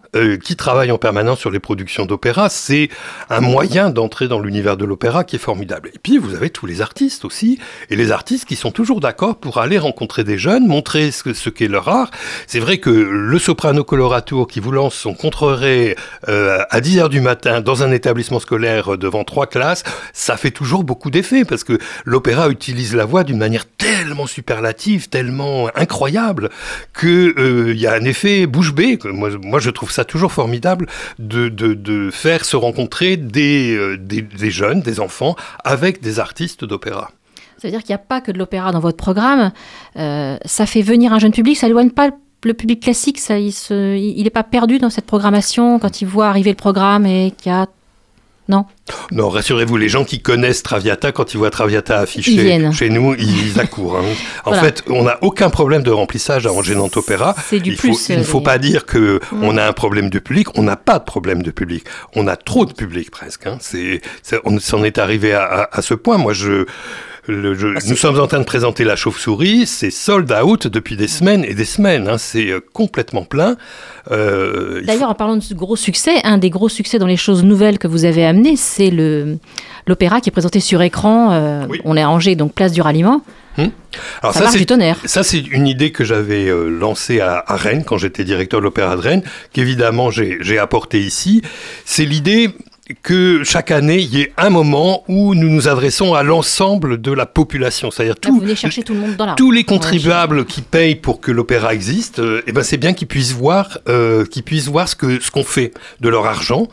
qui 0.44 0.54
travaillent 0.54 0.92
en 0.92 0.98
permanence 0.98 1.40
sur 1.40 1.50
les 1.50 1.58
productions 1.58 2.06
d'opéra. 2.06 2.48
C'est 2.48 2.88
un 3.30 3.40
moyen 3.40 3.90
d'entrer 3.90 4.28
dans 4.28 4.38
l'univers 4.38 4.76
de 4.76 4.84
l'opéra 4.84 5.24
qui 5.24 5.34
est 5.34 5.40
formidable. 5.40 5.90
Et 5.92 5.98
puis 6.00 6.18
vous 6.18 6.36
avez 6.36 6.50
tous 6.50 6.66
les 6.66 6.80
artistes 6.82 7.24
aussi, 7.24 7.58
et 7.90 7.96
les 7.96 8.12
artistes 8.12 8.44
qui 8.44 8.54
sont 8.54 8.70
toujours 8.70 9.00
d'accord 9.00 9.34
pour 9.34 9.58
aller 9.58 9.76
rencontrer 9.76 10.22
des 10.22 10.38
jeunes, 10.38 10.68
montrer 10.68 11.10
ce 11.10 11.50
qu'est 11.50 11.66
leur 11.66 11.88
art. 11.88 12.12
C'est 12.46 12.60
vrai 12.60 12.78
que 12.78 12.90
le 12.90 13.38
soprano 13.40 13.82
colorato 13.82 14.43
qui 14.46 14.60
vous 14.60 14.70
lance 14.70 14.94
son 14.94 15.14
contreré 15.14 15.96
euh, 16.28 16.62
à 16.70 16.80
10 16.80 16.98
heures 17.00 17.08
du 17.08 17.20
matin 17.20 17.60
dans 17.60 17.82
un 17.82 17.92
établissement 17.92 18.40
scolaire 18.40 18.96
devant 18.98 19.24
trois 19.24 19.46
classes, 19.46 19.84
ça 20.12 20.36
fait 20.36 20.50
toujours 20.50 20.84
beaucoup 20.84 21.10
d'effet 21.10 21.44
parce 21.44 21.64
que 21.64 21.78
l'opéra 22.04 22.48
utilise 22.48 22.94
la 22.94 23.04
voix 23.04 23.24
d'une 23.24 23.38
manière 23.38 23.66
tellement 23.66 24.26
superlative, 24.26 25.08
tellement 25.08 25.68
incroyable 25.74 26.50
que 26.92 27.34
il 27.36 27.42
euh, 27.42 27.74
y 27.74 27.86
a 27.86 27.94
un 27.94 28.04
effet 28.04 28.46
bouche 28.46 28.74
bée. 28.74 28.98
Moi, 29.04 29.30
moi, 29.42 29.58
je 29.60 29.70
trouve 29.70 29.90
ça 29.90 30.04
toujours 30.04 30.32
formidable 30.32 30.86
de, 31.18 31.48
de, 31.48 31.74
de 31.74 32.10
faire 32.10 32.44
se 32.44 32.56
rencontrer 32.56 33.16
des, 33.16 33.74
euh, 33.76 33.96
des, 33.98 34.50
jeunes, 34.50 34.80
des 34.80 35.00
enfants 35.00 35.36
avec 35.64 36.02
des 36.02 36.18
artistes 36.18 36.64
d'opéra. 36.64 37.10
C'est-à-dire 37.58 37.80
qu'il 37.82 37.90
n'y 37.90 38.00
a 38.00 38.06
pas 38.06 38.20
que 38.20 38.30
de 38.30 38.38
l'opéra 38.38 38.72
dans 38.72 38.80
votre 38.80 38.96
programme. 38.96 39.52
Euh, 39.96 40.36
ça 40.44 40.66
fait 40.66 40.82
venir 40.82 41.12
un 41.12 41.18
jeune 41.18 41.32
public, 41.32 41.56
ça 41.56 41.66
éloigne 41.66 41.90
pas 41.90 42.10
le 42.44 42.54
public 42.54 42.80
classique, 42.80 43.18
ça, 43.18 43.38
il 43.38 43.54
n'est 43.70 44.14
il 44.16 44.30
pas 44.30 44.44
perdu 44.44 44.78
dans 44.78 44.90
cette 44.90 45.06
programmation 45.06 45.78
quand 45.78 46.00
il 46.00 46.06
voit 46.06 46.28
arriver 46.28 46.50
le 46.50 46.56
programme 46.56 47.06
et 47.06 47.32
qu'il 47.36 47.50
y 47.50 47.54
a 47.54 47.66
non? 48.48 48.66
Non, 49.10 49.30
rassurez-vous, 49.30 49.78
les 49.78 49.88
gens 49.88 50.04
qui 50.04 50.20
connaissent 50.20 50.62
Traviata, 50.62 51.12
quand 51.12 51.32
ils 51.32 51.38
voient 51.38 51.50
Traviata 51.50 51.98
affiché 51.98 52.70
chez 52.72 52.90
nous, 52.90 53.14
ils 53.14 53.58
accourent. 53.58 53.96
Hein. 53.96 54.04
En 54.44 54.50
voilà. 54.50 54.62
fait, 54.62 54.84
on 54.88 55.04
n'a 55.04 55.18
aucun 55.22 55.48
problème 55.48 55.82
de 55.82 55.90
remplissage 55.90 56.46
à 56.46 56.52
Angers 56.52 56.76
Opéra. 56.76 57.34
C'est 57.48 57.60
du 57.60 57.70
il 57.70 57.76
plus. 57.76 57.94
Faut, 57.94 58.12
il 58.12 58.18
ne 58.18 58.22
faut 58.22 58.42
pas 58.42 58.58
dire 58.58 58.84
qu'on 58.84 59.18
mmh. 59.32 59.58
a 59.58 59.66
un 59.66 59.72
problème 59.72 60.10
de 60.10 60.18
public. 60.18 60.58
On 60.58 60.62
n'a 60.62 60.76
pas 60.76 60.98
de 60.98 61.04
problème 61.04 61.42
de 61.42 61.50
public. 61.50 61.84
On 62.14 62.26
a 62.26 62.36
trop 62.36 62.66
de 62.66 62.74
public 62.74 63.10
presque. 63.10 63.46
Hein. 63.46 63.56
C'est, 63.60 64.02
on 64.44 64.58
s'en 64.60 64.84
est 64.84 64.98
arrivé 64.98 65.32
à, 65.32 65.44
à, 65.44 65.78
à, 65.78 65.82
ce 65.82 65.94
point. 65.94 66.18
Moi, 66.18 66.34
je. 66.34 66.66
Le, 67.26 67.54
je, 67.54 67.68
ah, 67.68 67.80
nous 67.88 67.96
sommes 67.96 68.20
en 68.20 68.26
train 68.26 68.38
de 68.38 68.44
présenter 68.44 68.84
la 68.84 68.96
chauve-souris, 68.96 69.66
c'est 69.66 69.90
sold 69.90 70.30
out 70.30 70.66
depuis 70.66 70.96
des 70.96 71.08
semaines 71.08 71.44
et 71.44 71.54
des 71.54 71.64
semaines, 71.64 72.06
hein, 72.08 72.18
c'est 72.18 72.52
complètement 72.72 73.24
plein. 73.24 73.56
Euh, 74.10 74.82
D'ailleurs, 74.82 75.04
faut... 75.04 75.10
en 75.10 75.14
parlant 75.14 75.36
de 75.36 75.54
gros 75.54 75.76
succès, 75.76 76.20
un 76.24 76.36
des 76.36 76.50
gros 76.50 76.68
succès 76.68 76.98
dans 76.98 77.06
les 77.06 77.16
choses 77.16 77.42
nouvelles 77.42 77.78
que 77.78 77.88
vous 77.88 78.04
avez 78.04 78.26
amené, 78.26 78.56
c'est 78.56 78.92
l'opéra 79.86 80.20
qui 80.20 80.28
est 80.28 80.32
présenté 80.32 80.60
sur 80.60 80.82
écran. 80.82 81.32
Euh, 81.32 81.66
oui. 81.68 81.80
On 81.84 81.96
est 81.96 82.02
à 82.02 82.10
Angers, 82.10 82.36
donc 82.36 82.52
place 82.52 82.72
du 82.72 82.82
ralliement. 82.82 83.22
Hum. 83.56 83.70
Alors 84.20 84.34
ça, 84.34 84.50
ça 84.50 84.58
du 84.58 84.66
tonnerre. 84.66 84.98
Ça, 85.04 85.22
c'est 85.22 85.38
une 85.38 85.68
idée 85.68 85.92
que 85.92 86.02
j'avais 86.02 86.48
euh, 86.48 86.68
lancée 86.68 87.20
à, 87.20 87.42
à, 87.46 87.56
Rennes 87.56 87.84
quand 87.84 87.98
j'étais 87.98 88.24
directeur 88.24 88.60
de 88.60 88.64
l'Opéra 88.64 88.96
de 88.96 89.00
Rennes, 89.00 89.22
qu'évidemment 89.52 90.10
j'ai 90.10 90.58
apporté 90.58 91.00
ici. 91.00 91.40
C'est 91.84 92.04
l'idée 92.04 92.50
que 93.02 93.42
chaque 93.44 93.70
année, 93.70 93.98
il 93.98 94.14
y 94.14 94.20
ait 94.20 94.32
un 94.36 94.50
moment 94.50 95.04
où 95.08 95.34
nous 95.34 95.48
nous 95.48 95.68
adressons 95.68 96.12
à 96.12 96.22
l'ensemble 96.22 97.00
de 97.00 97.12
la 97.12 97.24
population. 97.24 97.90
C'est-à-dire 97.90 98.16
tout, 98.16 98.40
tout 98.84 98.94
le 98.94 99.00
monde 99.00 99.16
dans 99.16 99.24
la 99.24 99.34
tous 99.34 99.50
les 99.50 99.64
contribuables 99.64 100.40
ouais, 100.40 100.44
qui 100.44 100.60
payent 100.60 100.94
pour 100.94 101.20
que 101.20 101.32
l'opéra 101.32 101.72
existe, 101.72 102.18
euh, 102.18 102.42
et 102.46 102.52
ben 102.52 102.62
c'est 102.62 102.76
bien 102.76 102.92
qu'ils 102.92 103.08
puissent 103.08 103.32
voir, 103.32 103.78
euh, 103.88 104.26
qu'ils 104.26 104.42
puissent 104.42 104.68
voir 104.68 104.88
ce 104.88 104.96
que 104.96 105.18
ce 105.18 105.30
qu'on 105.30 105.44
fait 105.44 105.72
de 106.00 106.08
leur 106.10 106.26
argent. 106.26 106.68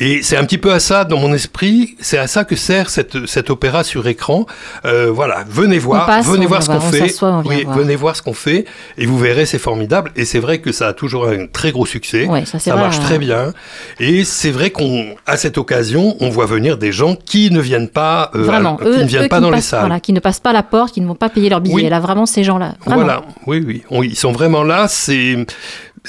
Et 0.00 0.22
c'est 0.22 0.36
un 0.36 0.44
petit 0.44 0.58
peu 0.58 0.72
à 0.72 0.80
ça, 0.80 1.04
dans 1.04 1.18
mon 1.18 1.32
esprit, 1.32 1.94
c'est 2.00 2.18
à 2.18 2.26
ça 2.26 2.44
que 2.44 2.56
sert 2.56 2.90
cette, 2.90 3.26
cet 3.26 3.48
opéra 3.48 3.84
sur 3.84 4.08
écran. 4.08 4.46
Euh, 4.84 5.12
voilà, 5.12 5.44
venez 5.48 5.78
voir, 5.78 6.06
passe, 6.06 6.26
venez 6.26 6.46
voir 6.46 6.64
ce 6.64 6.70
qu'on 6.70 6.80
fait. 6.80 7.14
Oui, 7.44 7.62
voir. 7.62 7.78
venez 7.78 7.94
voir 7.94 8.16
ce 8.16 8.22
qu'on 8.22 8.34
fait, 8.34 8.64
et 8.98 9.06
vous 9.06 9.18
verrez, 9.18 9.46
c'est 9.46 9.60
formidable. 9.60 10.10
Et 10.16 10.24
c'est 10.24 10.40
vrai 10.40 10.58
que 10.58 10.72
ça 10.72 10.88
a 10.88 10.92
toujours 10.92 11.28
un 11.28 11.46
très 11.46 11.70
gros 11.70 11.86
succès. 11.86 12.26
Ouais, 12.26 12.44
ça, 12.46 12.58
ça 12.58 12.72
vrai, 12.72 12.82
marche 12.82 12.98
hein. 12.98 13.04
très 13.04 13.18
bien. 13.18 13.52
Et 14.00 14.24
c'est 14.24 14.50
vrai 14.50 14.70
qu'on 14.70 15.14
à 15.26 15.36
cette 15.36 15.51
occasion, 15.58 16.16
on 16.20 16.28
voit 16.28 16.46
venir 16.46 16.78
des 16.78 16.92
gens 16.92 17.14
qui 17.16 17.50
ne 17.50 17.60
viennent 17.60 17.88
pas, 17.88 18.30
euh, 18.34 18.42
vraiment, 18.42 18.76
à, 18.78 18.84
eux, 18.84 18.92
qui 18.94 18.98
ne 19.00 19.04
viennent 19.04 19.28
pas 19.28 19.40
dans 19.40 19.50
passent, 19.50 19.56
les 19.56 19.62
salles. 19.62 19.80
Voilà, 19.80 20.00
qui 20.00 20.12
ne 20.12 20.20
passent 20.20 20.40
pas 20.40 20.52
la 20.52 20.62
porte, 20.62 20.92
qui 20.94 21.00
ne 21.00 21.06
vont 21.06 21.14
pas 21.14 21.28
payer 21.28 21.48
leur 21.48 21.60
billet. 21.60 21.74
Oui. 21.74 21.88
Là, 21.88 22.00
vraiment, 22.00 22.26
ces 22.26 22.44
gens-là. 22.44 22.74
Voilà, 22.86 23.22
oui, 23.46 23.62
oui. 23.66 23.82
On, 23.90 24.02
ils 24.02 24.16
sont 24.16 24.32
vraiment 24.32 24.62
là. 24.64 24.86
C'est. 24.88 25.36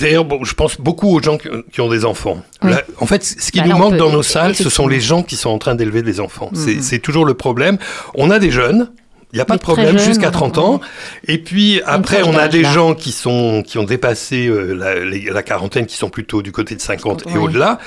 D'ailleurs, 0.02 0.26
bon, 0.26 0.44
je 0.44 0.56
pense 0.56 0.82
beaucoup 0.82 1.08
aux 1.16 1.22
gens 1.22 1.38
qui, 1.72 1.80
ont 1.82 1.90
des 1.90 2.04
enfants. 2.04 2.42
Oui. 2.64 2.72
Là, 2.72 2.82
en 3.00 3.06
fait, 3.06 3.24
ce 3.24 3.52
qui 3.52 3.60
Bah, 3.60 3.68
nous 3.68 3.78
manque 3.78 3.92
peut- 3.92 3.98
dans 3.98 4.12
nos 4.12 4.24
salles, 4.24 4.56
ce 4.56 4.70
sont 4.70 4.88
les 4.88 5.00
gens 5.00 5.22
qui 5.22 5.36
sont 5.36 5.52
en 5.52 5.60
train 5.60 5.76
d'élever 5.76 6.02
des 6.02 6.20
enfants. 6.20 6.50
C'est- 6.54 6.76
Mhm. 6.78 6.82
C'est 6.82 7.00
toujours 7.00 7.26
le 7.26 7.36
problème. 7.36 7.78
On 8.16 8.32
a 8.32 8.40
des 8.40 8.50
jeunes. 8.50 8.90
Il 9.34 9.38
n'y 9.38 9.42
a 9.42 9.46
pas 9.46 9.56
de 9.58 9.62
problème 9.62 9.98
jusqu'à 9.98 10.28
ouais. 10.28 10.32
30 10.32 10.58
ans. 10.60 10.80
Et 11.28 11.40
puis 11.40 11.82
après, 11.86 12.22
on 12.24 12.36
a 12.38 12.48
des 12.48 12.62
là. 12.62 12.72
gens 12.72 12.94
qui 12.94 13.12
sont 13.12 13.64
qui 13.66 13.80
ont 13.80 13.84
dépassé 13.84 14.46
euh, 14.48 14.74
la, 14.74 15.04
les- 15.04 15.30
la 15.32 15.42
quarantaine, 15.42 15.88
qui 15.88 15.98
sont 15.98 16.10
plutôt 16.10 16.44
du 16.44 16.52
côté 16.52 16.76
de 16.76 16.82
50 16.82 17.24
et 17.34 17.38
au-delà. 17.40 17.80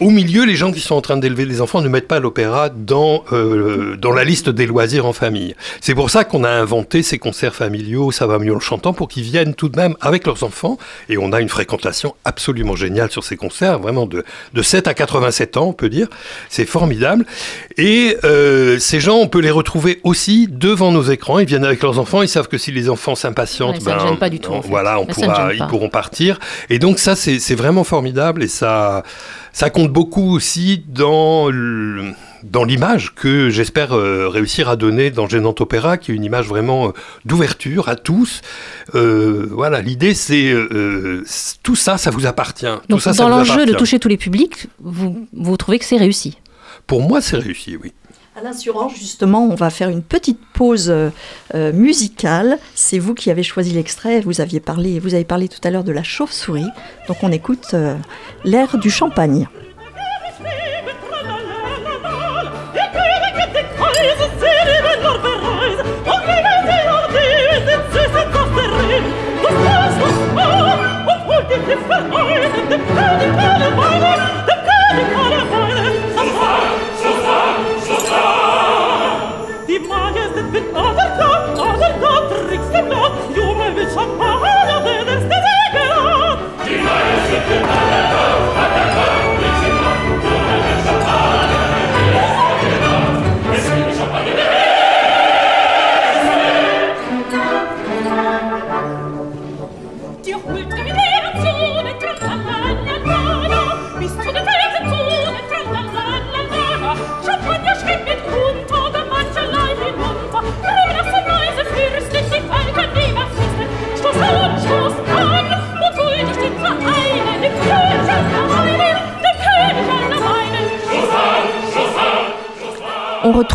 Au 0.00 0.10
milieu, 0.10 0.44
les 0.44 0.56
gens 0.56 0.72
qui 0.72 0.80
sont 0.80 0.96
en 0.96 1.00
train 1.00 1.16
d'élever 1.16 1.46
des 1.46 1.60
enfants 1.60 1.80
ne 1.82 1.88
mettent 1.88 2.08
pas 2.08 2.18
l'opéra 2.18 2.68
dans 2.68 3.22
euh, 3.32 3.96
dans 3.96 4.10
la 4.12 4.24
liste 4.24 4.48
des 4.48 4.66
loisirs 4.66 5.06
en 5.06 5.12
famille. 5.12 5.54
C'est 5.80 5.94
pour 5.94 6.10
ça 6.10 6.24
qu'on 6.24 6.42
a 6.42 6.50
inventé 6.50 7.04
ces 7.04 7.18
concerts 7.18 7.54
familiaux, 7.54 8.10
ça 8.10 8.26
va 8.26 8.40
mieux 8.40 8.54
en 8.54 8.60
chantant, 8.60 8.92
pour 8.92 9.06
qu'ils 9.06 9.22
viennent 9.22 9.54
tout 9.54 9.68
de 9.68 9.78
même 9.78 9.94
avec 10.00 10.26
leurs 10.26 10.42
enfants. 10.42 10.78
Et 11.08 11.16
on 11.16 11.32
a 11.32 11.40
une 11.40 11.48
fréquentation 11.48 12.16
absolument 12.24 12.74
géniale 12.74 13.10
sur 13.12 13.22
ces 13.22 13.36
concerts, 13.36 13.78
vraiment 13.78 14.06
de, 14.06 14.24
de 14.52 14.62
7 14.62 14.88
à 14.88 14.94
87 14.94 15.56
ans, 15.58 15.66
on 15.68 15.72
peut 15.72 15.88
dire. 15.90 16.08
C'est 16.48 16.66
formidable. 16.66 17.24
Et 17.76 18.16
euh, 18.24 18.80
ces 18.80 18.98
gens, 18.98 19.16
on 19.18 19.28
peut 19.28 19.38
les 19.40 19.52
retrouver 19.52 20.00
aussi 20.02 20.48
devant 20.50 20.87
nos 20.92 21.02
écrans. 21.02 21.38
Ils 21.38 21.46
viennent 21.46 21.64
avec 21.64 21.82
leurs 21.82 21.98
enfants, 21.98 22.22
ils 22.22 22.28
savent 22.28 22.48
que 22.48 22.58
si 22.58 22.72
les 22.72 22.88
enfants 22.88 23.14
s'impatientent, 23.14 23.76
Ouais, 23.76 23.80
ça 23.80 23.94
ne 23.94 24.00
ben, 24.00 24.06
gêne 24.08 24.18
pas 24.18 24.30
du 24.30 24.40
tout, 24.40 24.52
en 24.52 24.62
fait. 24.62 24.68
voilà, 24.68 25.00
on 25.00 25.06
pourra, 25.06 25.52
ils 25.54 25.66
pourront 25.66 25.88
partir. 25.88 26.38
Et 26.70 26.78
donc 26.78 26.98
ça, 26.98 27.14
c'est 27.16 27.54
vraiment 27.54 27.84
formidable 27.84 28.42
et 28.42 28.48
ça, 28.48 29.02
ça 29.52 29.70
compte 29.70 29.92
beaucoup 29.92 30.34
aussi 30.34 30.84
dans 30.88 31.48
le, 31.50 32.12
dans 32.42 32.64
l'image 32.64 33.14
que 33.14 33.50
j'espère 33.50 33.90
réussir 33.90 34.68
à 34.68 34.76
donner 34.76 35.10
dans 35.10 35.28
Gênant 35.28 35.54
Opéra, 35.58 35.96
qui 35.98 36.12
est 36.12 36.14
une 36.14 36.24
image 36.24 36.46
vraiment 36.46 36.92
d'ouverture 37.24 37.88
à 37.88 37.96
tous. 37.96 38.40
voilà, 38.94 39.80
l'idée 39.80 40.14
c'est 40.14 40.54
tout 41.62 41.76
ça, 41.76 41.98
ça 41.98 42.10
vous 42.10 42.26
appartient. 42.26 42.66
Donc, 42.88 43.02
ça, 43.02 43.12
dans 43.12 43.28
l'enjeu 43.28 43.66
de 43.66 43.74
toucher 43.74 43.98
tous 43.98 44.08
les 44.08 44.16
publics, 44.16 44.66
vous, 44.80 45.26
vous 45.32 45.56
trouvez 45.56 45.78
que 45.78 45.84
c'est 45.84 45.96
réussi 45.96 46.38
Pour 46.86 47.02
moi, 47.02 47.20
c'est 47.20 47.36
réussi, 47.36 47.76
oui. 47.76 47.92
Surange, 48.54 48.96
justement, 48.96 49.44
on 49.44 49.54
va 49.54 49.70
faire 49.70 49.88
une 49.88 50.02
petite 50.02 50.40
pause 50.54 50.90
euh, 50.90 51.72
musicale. 51.72 52.58
C'est 52.74 52.98
vous 52.98 53.14
qui 53.14 53.30
avez 53.30 53.42
choisi 53.42 53.72
l'extrait. 53.72 54.20
Vous 54.20 54.40
aviez 54.40 54.60
parlé, 54.60 54.98
vous 54.98 55.14
avez 55.14 55.24
parlé 55.24 55.48
tout 55.48 55.60
à 55.64 55.70
l'heure 55.70 55.84
de 55.84 55.92
la 55.92 56.02
chauve-souris. 56.02 56.68
Donc 57.08 57.18
on 57.22 57.32
écoute 57.32 57.68
euh, 57.74 57.94
l'air 58.44 58.78
du 58.78 58.90
champagne. 58.90 59.48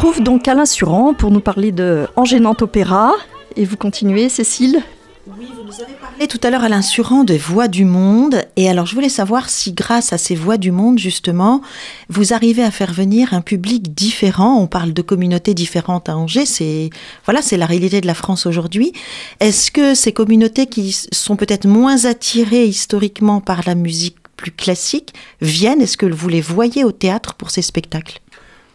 retrouve 0.04 0.22
donc 0.22 0.50
Alain 0.50 0.66
Suran 0.66 1.14
pour 1.14 1.32
nous 1.32 1.40
parler 1.40 1.72
de 1.72 2.08
Engénante 2.18 2.62
Opéra. 2.62 3.14
Et 3.56 3.64
vous 3.64 3.78
continuez, 3.78 4.28
Cécile? 4.28 4.82
Oui, 5.26 5.46
vous 5.56 5.64
nous 5.64 5.82
avez 5.82 5.94
parlé 5.94 6.28
tout 6.28 6.42
à 6.44 6.50
l'heure, 6.50 6.66
Alain 6.66 6.82
Suran, 6.82 7.24
de 7.24 7.36
Voix 7.36 7.70
du 7.70 7.86
Monde. 7.86 8.44
Et 8.58 8.70
alors, 8.70 8.86
je 8.86 8.96
voulais 8.96 9.08
savoir 9.08 9.50
si, 9.50 9.72
grâce 9.72 10.12
à 10.12 10.18
ces 10.18 10.36
Voix 10.36 10.58
du 10.58 10.72
Monde, 10.72 11.00
justement, 11.00 11.62
vous 12.10 12.34
arrivez 12.34 12.64
à 12.64 12.70
faire 12.70 12.92
venir 12.92 13.34
un 13.34 13.40
public 13.40 13.94
différent. 13.94 14.60
On 14.60 14.68
parle 14.68 14.92
de 14.92 15.02
communautés 15.02 15.54
différentes 15.54 16.10
à 16.10 16.18
Angers. 16.18 16.48
C'est 16.48 16.90
voilà, 17.24 17.42
c'est 17.42 17.56
la 17.56 17.66
réalité 17.66 18.02
de 18.02 18.08
la 18.08 18.14
France 18.14 18.46
aujourd'hui. 18.46 18.92
Est-ce 19.40 19.72
que 19.72 19.96
ces 19.96 20.12
communautés 20.12 20.66
qui 20.66 20.94
sont 21.14 21.38
peut-être 21.38 21.66
moins 21.66 22.04
attirées 22.04 22.66
historiquement 22.66 23.40
par 23.40 23.62
la 23.66 23.74
musique 23.74 24.18
plus 24.36 24.52
classique 24.52 25.14
viennent? 25.40 25.82
Est-ce 25.82 25.96
que 25.96 26.08
vous 26.08 26.28
les 26.28 26.42
voyez 26.42 26.84
au 26.84 26.92
théâtre 26.92 27.36
pour 27.36 27.52
ces 27.52 27.62
spectacles? 27.62 28.20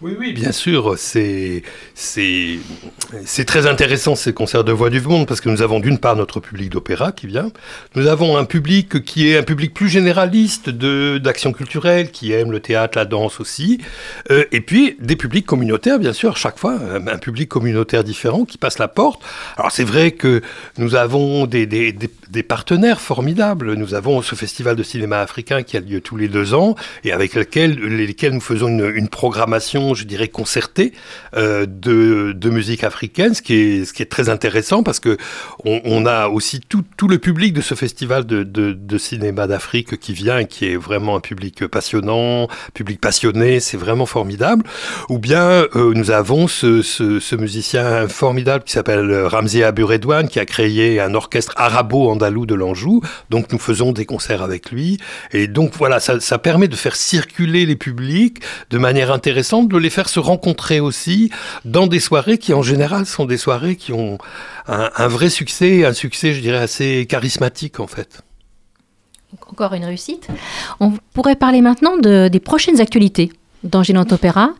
Oui, 0.00 0.12
oui, 0.16 0.32
bien 0.32 0.52
sûr. 0.52 0.94
C'est, 0.96 1.64
très 3.46 3.66
intéressant 3.66 4.14
ces 4.14 4.32
concerts 4.32 4.62
de 4.62 4.70
voix 4.70 4.90
du 4.90 5.00
monde 5.00 5.26
parce 5.26 5.40
que 5.40 5.48
nous 5.48 5.60
avons 5.60 5.80
d'une 5.80 5.98
part 5.98 6.14
notre 6.14 6.38
public 6.38 6.70
d'opéra 6.70 7.10
qui 7.10 7.26
vient. 7.26 7.50
Nous 7.96 8.06
avons 8.06 8.36
un 8.36 8.44
public 8.44 9.04
qui 9.04 9.28
est 9.28 9.36
un 9.38 9.42
public 9.42 9.74
plus 9.74 9.88
généraliste 9.88 10.70
d'action 10.70 11.52
culturelle, 11.52 12.12
qui 12.12 12.30
aime 12.30 12.52
le 12.52 12.60
théâtre, 12.60 12.96
la 12.96 13.06
danse 13.06 13.40
aussi. 13.40 13.80
Euh, 14.30 14.44
et 14.52 14.60
puis 14.60 14.96
des 15.00 15.16
publics 15.16 15.46
communautaires, 15.46 15.98
bien 15.98 16.12
sûr, 16.12 16.36
chaque 16.36 16.60
fois, 16.60 16.78
un, 16.94 17.18
public 17.18 17.48
communautaire 17.48 18.04
différent 18.04 18.44
qui 18.44 18.56
passe 18.56 18.78
la 18.78 18.86
porte. 18.86 19.20
Alors 19.56 19.72
c'est 19.72 19.82
vrai 19.82 20.12
que 20.12 20.42
nous 20.76 20.94
avons 20.94 21.46
des, 21.46 21.66
des, 21.66 21.92
des, 21.92 22.42
partenaires 22.44 23.00
formidables. 23.00 23.74
Nous 23.74 23.94
avons 23.94 24.22
ce 24.22 24.36
festival 24.36 24.76
de 24.76 24.84
cinéma 24.84 25.18
africain 25.18 25.64
qui 25.64 25.76
a 25.76 25.80
lieu 25.80 26.00
tous 26.00 26.16
les 26.16 26.28
deux 26.28 26.54
ans 26.54 26.76
et 27.02 27.10
avec 27.10 27.34
lequel, 27.34 27.74
lesquels 27.80 28.32
nous 28.32 28.40
faisons 28.40 28.68
une 28.68 29.08
programmation 29.08 29.87
je 29.94 30.04
dirais, 30.04 30.28
concertée 30.28 30.92
euh, 31.36 31.66
de, 31.66 32.32
de, 32.32 32.50
musique 32.50 32.84
africaine, 32.84 33.34
ce 33.34 33.42
qui, 33.42 33.54
est, 33.54 33.84
ce 33.84 33.92
qui 33.92 34.02
est 34.02 34.06
très 34.06 34.28
intéressant 34.28 34.82
parce 34.82 35.00
que 35.00 35.16
on, 35.64 36.06
a 36.06 36.28
aussi 36.28 36.60
tout, 36.60 36.84
tout, 36.96 37.08
le 37.08 37.18
public 37.18 37.52
de 37.52 37.60
ce 37.60 37.74
festival 37.74 38.24
de, 38.26 38.42
de, 38.42 38.98
cinéma 38.98 39.46
d'Afrique 39.46 39.98
qui 39.98 40.12
vient 40.12 40.38
et 40.38 40.46
qui 40.46 40.66
est 40.66 40.76
vraiment 40.76 41.16
un 41.16 41.20
public 41.20 41.66
passionnant, 41.66 42.48
public 42.74 43.00
passionné, 43.00 43.60
c'est 43.60 43.76
vraiment 43.76 44.06
formidable. 44.06 44.64
Ou 45.08 45.18
bien 45.18 45.66
euh, 45.76 45.92
nous 45.94 46.10
avons 46.10 46.48
ce, 46.48 46.82
ce, 46.82 47.36
musicien 47.36 48.08
formidable 48.08 48.64
qui 48.64 48.72
s'appelle 48.72 49.26
Ramzi 49.26 49.62
Aburedouane 49.62 50.28
qui 50.28 50.40
a 50.40 50.44
créé 50.44 51.00
un 51.00 51.14
orchestre 51.14 51.52
arabo-andalou 51.56 52.46
de 52.46 52.54
l'Anjou. 52.54 53.02
Donc 53.30 53.52
nous 53.52 53.58
faisons 53.58 53.92
des 53.92 54.06
concerts 54.06 54.42
avec 54.42 54.70
lui. 54.70 54.98
Et 55.32 55.46
donc 55.46 55.74
voilà, 55.76 56.00
ça 56.00 56.38
permet 56.38 56.68
de 56.68 56.76
faire 56.76 56.96
circuler 56.96 57.66
les 57.66 57.76
publics 57.76 58.42
de 58.70 58.78
manière 58.78 59.12
intéressante, 59.12 59.68
de 59.78 59.82
les 59.84 59.90
faire 59.90 60.08
se 60.08 60.20
rencontrer 60.20 60.80
aussi 60.80 61.30
dans 61.64 61.86
des 61.86 62.00
soirées 62.00 62.38
qui 62.38 62.54
en 62.54 62.62
général 62.62 63.06
sont 63.06 63.24
des 63.24 63.36
soirées 63.36 63.76
qui 63.76 63.92
ont 63.92 64.18
un, 64.66 65.08
vrai 65.08 65.30
succès, 65.30 65.84
un 65.84 65.92
succès 65.92 66.32
je 66.32 66.40
dirais 66.40 66.58
assez 66.58 67.06
charismatique 67.08 67.80
en 67.80 67.86
fait. 67.86 68.22
Encore 69.50 69.74
une 69.74 69.84
réussite. 69.84 70.28
On 70.80 70.92
pourrait 71.12 71.36
parler 71.36 71.60
maintenant 71.60 71.96
de, 71.96 72.28
des 72.28 72.40
prochaines 72.40 72.80
actualités 72.80 73.30
dans 73.64 73.82
Gênant 73.82 74.06
Opéra. 74.10 74.50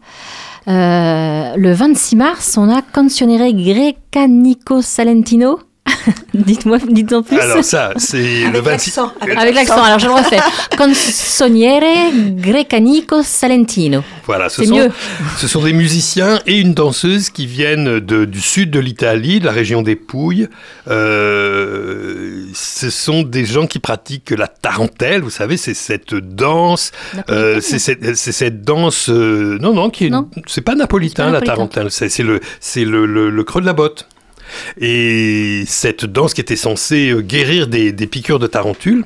Euh, 0.67 1.55
le 1.57 1.73
26 1.73 2.17
mars, 2.17 2.59
on 2.59 2.69
a 2.69 2.83
Cancionere 2.83 3.53
Greca 3.53 4.27
Nico 4.27 4.83
Salentino 4.83 5.61
Dites-moi, 6.35 6.79
dites-en 6.89 7.23
plus. 7.23 7.39
Alors 7.39 7.65
ça, 7.65 7.93
c'est 7.97 8.51
le 8.51 8.61
26... 8.61 8.99
Avec 9.37 9.55
l'accent, 9.55 9.83
alors 9.83 9.99
je 9.99 10.07
le 10.07 10.13
refais. 10.13 10.39
Consoniere 10.77 12.13
Grecanico 12.37 13.23
Salentino. 13.23 14.05
Voilà, 14.27 14.49
ce 14.49 14.65
sont, 14.65 14.77
mieux. 14.77 14.91
ce 15.39 15.49
sont 15.49 15.63
des 15.63 15.73
musiciens 15.73 16.41
et 16.47 16.59
une 16.59 16.75
danseuse 16.75 17.31
qui 17.31 17.47
viennent 17.47 17.99
de, 18.01 18.25
du 18.25 18.41
sud 18.41 18.71
de 18.71 18.79
l'Italie, 18.79 19.41
de 19.41 19.47
la 19.47 19.53
région 19.53 19.83
des 19.83 19.97
Pouilles. 19.97 20.49
Euh, 20.89 22.45
ce 22.55 22.91
sont 22.91 23.23
des 23.23 23.45
gens 23.45 23.67
qui 23.67 23.79
pratiquent 23.79 24.31
la 24.31 24.49
tarentelle, 24.49 25.23
vous 25.23 25.31
savez, 25.31 25.57
c'est 25.57 25.75
cette 25.75 26.15
danse... 26.15 26.93
Euh, 27.31 27.61
c'est 27.61 27.79
cette, 27.79 28.15
cette, 28.15 28.63
danse... 28.63 29.09
Euh, 29.09 29.59
non, 29.61 29.75
non, 29.75 29.91
qui 29.91 30.07
est, 30.07 30.13
c'est 30.47 30.61
pas 30.61 30.75
napolitain, 30.75 31.27
pas 31.27 31.33
la 31.33 31.41
tarentelle, 31.41 31.91
c'est 31.91 32.23
le, 32.23 32.41
le, 32.77 33.07
le, 33.07 33.31
le 33.31 33.45
creux 33.45 33.61
de 33.61 33.67
la 33.67 33.73
botte. 33.73 34.07
Et 34.81 35.65
cette 35.67 36.05
danse 36.05 36.35
qui 36.35 36.41
était 36.41 36.57
censée 36.57 37.11
euh, 37.11 37.21
guérir 37.21 37.67
des, 37.67 37.93
des 37.93 38.07
piqûres 38.07 38.39
de 38.39 38.47
tarentule, 38.47 39.05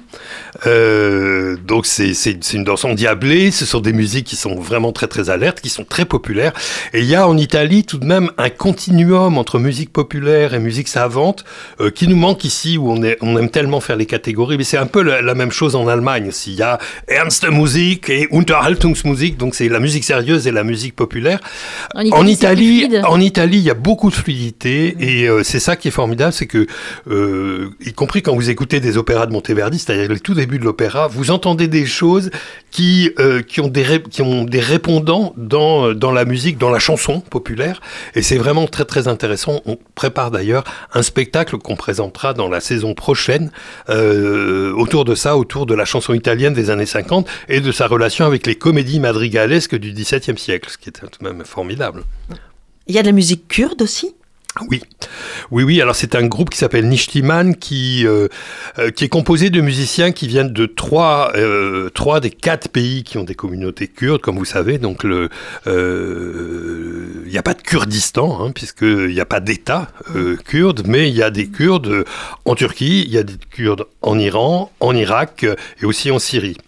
euh, 0.66 1.56
donc 1.66 1.86
c'est 1.86 2.52
une 2.52 2.64
danse 2.64 2.84
endiablée, 2.84 3.50
ce 3.50 3.66
sont 3.66 3.80
des 3.80 3.92
musiques 3.92 4.26
qui 4.26 4.36
sont 4.36 4.54
vraiment 4.54 4.92
très 4.92 5.06
très 5.06 5.30
alertes, 5.30 5.60
qui 5.60 5.70
sont 5.70 5.84
très 5.84 6.04
populaires. 6.04 6.52
Et 6.92 7.00
il 7.00 7.06
y 7.06 7.14
a 7.14 7.26
en 7.26 7.36
Italie 7.36 7.84
tout 7.84 7.98
de 7.98 8.04
même 8.04 8.30
un 8.38 8.50
continuum 8.50 9.38
entre 9.38 9.58
musique 9.58 9.92
populaire 9.92 10.54
et 10.54 10.58
musique 10.58 10.88
savante 10.88 11.44
euh, 11.80 11.90
qui 11.90 12.06
nous 12.08 12.16
manque 12.16 12.44
ici 12.44 12.78
où 12.78 12.90
on, 12.90 13.02
est, 13.02 13.16
on 13.20 13.36
aime 13.38 13.50
tellement 13.50 13.80
faire 13.80 13.96
les 13.96 14.06
catégories. 14.06 14.56
Mais 14.56 14.64
c'est 14.64 14.76
un 14.76 14.86
peu 14.86 15.02
la, 15.02 15.34
même 15.34 15.50
chose 15.50 15.74
en 15.76 15.88
Allemagne 15.88 16.28
aussi. 16.28 16.52
Il 16.52 16.58
y 16.58 16.62
a 16.62 16.78
Ernste 17.08 17.48
Musik 17.48 18.10
et 18.10 18.28
Unterhaltungsmusik, 18.30 19.38
donc 19.38 19.54
c'est 19.54 19.68
la 19.68 19.80
musique 19.80 20.04
sérieuse 20.04 20.46
et 20.46 20.52
la 20.52 20.64
musique 20.64 20.94
populaire. 20.94 21.40
En 21.94 22.26
Italie, 22.26 22.88
en 23.04 23.20
Italie, 23.20 23.58
il 23.58 23.64
y 23.64 23.70
a 23.70 23.74
beaucoup 23.74 24.10
de 24.10 24.14
fluidité 24.14 24.96
et 25.00 25.28
euh, 25.28 25.41
c'est 25.42 25.60
ça 25.60 25.76
qui 25.76 25.88
est 25.88 25.92
formidable, 25.92 26.32
c'est 26.32 26.46
que, 26.46 26.66
euh, 27.10 27.70
y 27.84 27.92
compris 27.92 28.22
quand 28.22 28.34
vous 28.34 28.50
écoutez 28.50 28.80
des 28.80 28.96
opéras 28.96 29.26
de 29.26 29.32
Monteverdi, 29.32 29.78
c'est-à-dire 29.78 30.08
le 30.08 30.20
tout 30.20 30.34
début 30.34 30.58
de 30.58 30.64
l'opéra, 30.64 31.08
vous 31.08 31.30
entendez 31.30 31.68
des 31.68 31.86
choses 31.86 32.30
qui, 32.70 33.10
euh, 33.18 33.42
qui, 33.42 33.60
ont, 33.60 33.68
des 33.68 34.02
qui 34.10 34.22
ont 34.22 34.44
des 34.44 34.60
répondants 34.60 35.34
dans, 35.36 35.92
dans 35.92 36.12
la 36.12 36.24
musique, 36.24 36.58
dans 36.58 36.70
la 36.70 36.78
chanson 36.78 37.20
populaire, 37.20 37.80
et 38.14 38.22
c'est 38.22 38.38
vraiment 38.38 38.66
très 38.66 38.84
très 38.84 39.08
intéressant. 39.08 39.60
On 39.66 39.78
prépare 39.94 40.30
d'ailleurs 40.30 40.64
un 40.92 41.02
spectacle 41.02 41.58
qu'on 41.58 41.76
présentera 41.76 42.34
dans 42.34 42.48
la 42.48 42.60
saison 42.60 42.94
prochaine 42.94 43.50
autour 43.88 45.04
de 45.04 45.14
ça, 45.14 45.36
autour 45.36 45.66
de 45.66 45.74
la 45.74 45.84
chanson 45.84 46.14
italienne 46.14 46.54
des 46.54 46.70
années 46.70 46.86
50 46.86 47.28
et 47.48 47.60
de 47.60 47.72
sa 47.72 47.86
relation 47.86 48.24
avec 48.24 48.46
les 48.46 48.54
comédies 48.54 49.00
madrigalesques 49.00 49.76
du 49.76 49.92
XVIIe 49.92 50.38
siècle, 50.38 50.70
ce 50.70 50.78
qui 50.78 50.88
est 50.88 50.92
tout 50.92 51.06
de 51.20 51.28
même 51.28 51.44
formidable. 51.44 52.04
Il 52.86 52.94
y 52.94 52.98
a 52.98 53.02
de 53.02 53.06
la 53.06 53.12
musique 53.12 53.48
kurde 53.48 53.82
aussi? 53.82 54.14
Oui, 54.68 54.82
oui, 55.50 55.62
oui. 55.62 55.80
Alors 55.80 55.96
c'est 55.96 56.14
un 56.14 56.26
groupe 56.26 56.50
qui 56.50 56.58
s'appelle 56.58 56.86
Nishtiman, 56.86 57.54
qui 57.54 58.06
euh, 58.06 58.28
euh, 58.78 58.90
qui 58.90 59.04
est 59.04 59.08
composé 59.08 59.48
de 59.48 59.62
musiciens 59.62 60.12
qui 60.12 60.28
viennent 60.28 60.52
de 60.52 60.66
trois 60.66 61.32
euh, 61.36 61.88
trois 61.90 62.20
des 62.20 62.30
quatre 62.30 62.68
pays 62.68 63.02
qui 63.02 63.16
ont 63.16 63.24
des 63.24 63.34
communautés 63.34 63.88
kurdes, 63.88 64.20
comme 64.20 64.36
vous 64.36 64.44
savez. 64.44 64.76
Donc 64.76 65.04
il 65.04 65.28
n'y 67.26 67.38
a 67.38 67.42
pas 67.42 67.54
de 67.54 67.62
Kurdistan, 67.62 68.44
hein, 68.44 68.52
puisqu'il 68.52 69.08
n'y 69.08 69.20
a 69.20 69.26
pas 69.26 69.40
d'État 69.40 69.88
kurde, 70.44 70.82
mais 70.86 71.08
il 71.08 71.16
y 71.16 71.22
a 71.22 71.30
des 71.30 71.48
Kurdes 71.48 72.04
en 72.44 72.54
Turquie, 72.54 73.04
il 73.06 73.12
y 73.12 73.18
a 73.18 73.22
des 73.22 73.36
Kurdes 73.50 73.86
en 74.02 74.18
Iran, 74.18 74.70
en 74.80 74.94
Irak 74.94 75.46
et 75.80 75.86
aussi 75.86 76.10
en 76.10 76.18
Syrie. 76.18 76.58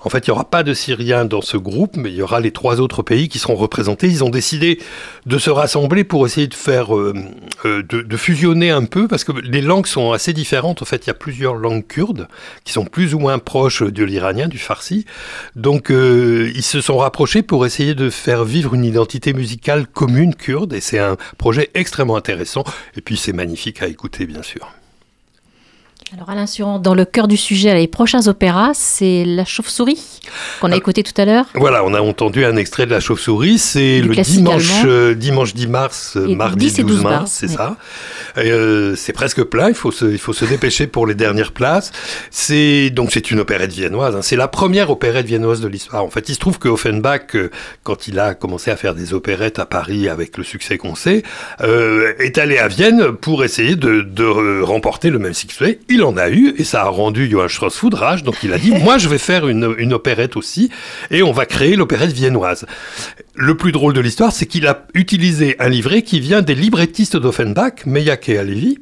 En 0.00 0.10
fait, 0.10 0.26
il 0.26 0.30
n'y 0.30 0.32
aura 0.32 0.44
pas 0.44 0.62
de 0.62 0.74
Syriens 0.74 1.24
dans 1.24 1.40
ce 1.40 1.56
groupe, 1.56 1.96
mais 1.96 2.10
il 2.10 2.16
y 2.16 2.22
aura 2.22 2.40
les 2.40 2.50
trois 2.50 2.80
autres 2.80 3.02
pays 3.02 3.28
qui 3.28 3.38
seront 3.38 3.54
représentés. 3.54 4.06
Ils 4.08 4.22
ont 4.22 4.28
décidé 4.30 4.78
de 5.26 5.38
se 5.38 5.50
rassembler 5.50 6.04
pour 6.04 6.26
essayer 6.26 6.46
de 6.46 6.54
faire, 6.54 6.94
euh, 6.94 7.14
euh, 7.64 7.82
de, 7.82 8.16
fusionner 8.16 8.70
un 8.70 8.84
peu, 8.84 9.08
parce 9.08 9.24
que 9.24 9.32
les 9.32 9.62
langues 9.62 9.86
sont 9.86 10.12
assez 10.12 10.32
différentes. 10.32 10.82
En 10.82 10.84
fait, 10.84 11.06
il 11.06 11.08
y 11.08 11.10
a 11.10 11.14
plusieurs 11.14 11.54
langues 11.54 11.86
kurdes 11.86 12.28
qui 12.64 12.72
sont 12.72 12.84
plus 12.84 13.14
ou 13.14 13.18
moins 13.18 13.38
proches 13.38 13.82
de 13.82 14.04
l'iranien, 14.04 14.48
du 14.48 14.58
farsi. 14.58 15.06
Donc, 15.56 15.90
euh, 15.90 16.52
ils 16.54 16.62
se 16.62 16.80
sont 16.80 16.98
rapprochés 16.98 17.42
pour 17.42 17.64
essayer 17.64 17.94
de 17.94 18.10
faire 18.10 18.44
vivre 18.44 18.74
une 18.74 18.84
identité 18.84 19.32
musicale 19.32 19.86
commune 19.86 20.34
kurde, 20.34 20.74
et 20.74 20.80
c'est 20.80 20.98
un 20.98 21.16
projet 21.38 21.70
extrêmement 21.74 22.16
intéressant. 22.16 22.64
Et 22.96 23.00
puis, 23.00 23.16
c'est 23.16 23.32
magnifique 23.32 23.82
à 23.82 23.86
écouter, 23.86 24.26
bien 24.26 24.42
sûr. 24.42 24.68
Alors 26.12 26.28
Alain 26.28 26.46
Suran, 26.46 26.78
dans 26.78 26.94
le 26.94 27.06
cœur 27.06 27.28
du 27.28 27.38
sujet, 27.38 27.74
les 27.74 27.88
prochains 27.88 28.28
opéras, 28.28 28.72
c'est 28.74 29.24
La 29.24 29.46
Chauve-souris, 29.46 30.20
qu'on 30.60 30.70
a 30.70 30.74
ah. 30.74 30.76
écouté 30.76 31.02
tout 31.02 31.18
à 31.20 31.24
l'heure. 31.24 31.46
Voilà, 31.54 31.82
on 31.82 31.94
a 31.94 32.00
entendu 32.00 32.44
un 32.44 32.56
extrait 32.56 32.84
de 32.84 32.90
La 32.90 33.00
Chauve-souris, 33.00 33.58
c'est 33.58 34.00
le 34.00 34.14
dimanche, 34.14 34.82
euh, 34.84 35.14
dimanche 35.14 35.54
10 35.54 35.66
mars, 35.66 36.16
euh, 36.16 36.34
mardi 36.36 36.70
12, 36.70 37.02
mars, 37.02 37.32
c'est 37.32 37.48
ça. 37.48 37.78
Euh, 38.36 38.94
c'est 38.96 39.14
presque 39.14 39.42
plein, 39.44 39.70
il 39.70 39.74
faut, 39.74 39.90
se, 39.90 40.04
il 40.04 40.18
faut 40.18 40.34
se 40.34 40.44
dépêcher 40.44 40.86
pour 40.86 41.06
les 41.06 41.14
dernières 41.14 41.52
places. 41.52 41.90
C'est 42.30 42.90
Donc 42.90 43.10
c'est 43.10 43.30
une 43.30 43.40
opérette 43.40 43.72
viennoise, 43.72 44.14
hein. 44.14 44.22
c'est 44.22 44.36
la 44.36 44.48
première 44.48 44.90
opérette 44.90 45.26
viennoise 45.26 45.62
de 45.62 45.68
l'histoire. 45.68 46.04
En 46.04 46.10
fait, 46.10 46.28
il 46.28 46.34
se 46.34 46.40
trouve 46.40 46.58
que 46.58 46.68
Offenbach, 46.68 47.34
quand 47.82 48.08
il 48.08 48.18
a 48.18 48.34
commencé 48.34 48.70
à 48.70 48.76
faire 48.76 48.94
des 48.94 49.14
opérettes 49.14 49.58
à 49.58 49.64
Paris 49.64 50.08
avec 50.10 50.36
le 50.36 50.44
succès 50.44 50.76
qu'on 50.76 50.96
sait, 50.96 51.22
est 51.60 52.38
allé 52.38 52.58
à 52.58 52.68
Vienne 52.68 53.12
pour 53.12 53.42
essayer 53.42 53.74
de, 53.74 54.02
de 54.02 54.60
remporter 54.60 55.08
le 55.08 55.18
même 55.18 55.34
succès. 55.34 55.80
Il 55.94 56.02
en 56.02 56.16
a 56.16 56.28
eu 56.28 56.54
et 56.58 56.64
ça 56.64 56.82
a 56.82 56.88
rendu 56.88 57.30
Johann 57.30 57.48
Strauss 57.48 57.76
foudrage. 57.76 58.24
Donc 58.24 58.42
il 58.42 58.52
a 58.52 58.58
dit 58.58 58.72
Moi, 58.82 58.98
je 58.98 59.08
vais 59.08 59.18
faire 59.18 59.46
une, 59.46 59.76
une 59.78 59.92
opérette 59.92 60.36
aussi 60.36 60.70
et 61.12 61.22
on 61.22 61.30
va 61.30 61.46
créer 61.46 61.76
l'opérette 61.76 62.10
viennoise. 62.10 62.66
Le 63.36 63.56
plus 63.56 63.70
drôle 63.70 63.92
de 63.92 64.00
l'histoire, 64.00 64.32
c'est 64.32 64.46
qu'il 64.46 64.66
a 64.66 64.86
utilisé 64.94 65.54
un 65.60 65.68
livret 65.68 66.02
qui 66.02 66.18
vient 66.18 66.42
des 66.42 66.56
librettistes 66.56 67.16
d'Offenbach, 67.16 67.86
Meilhac 67.86 68.28
et 68.28 68.38
Alevi. 68.38 68.78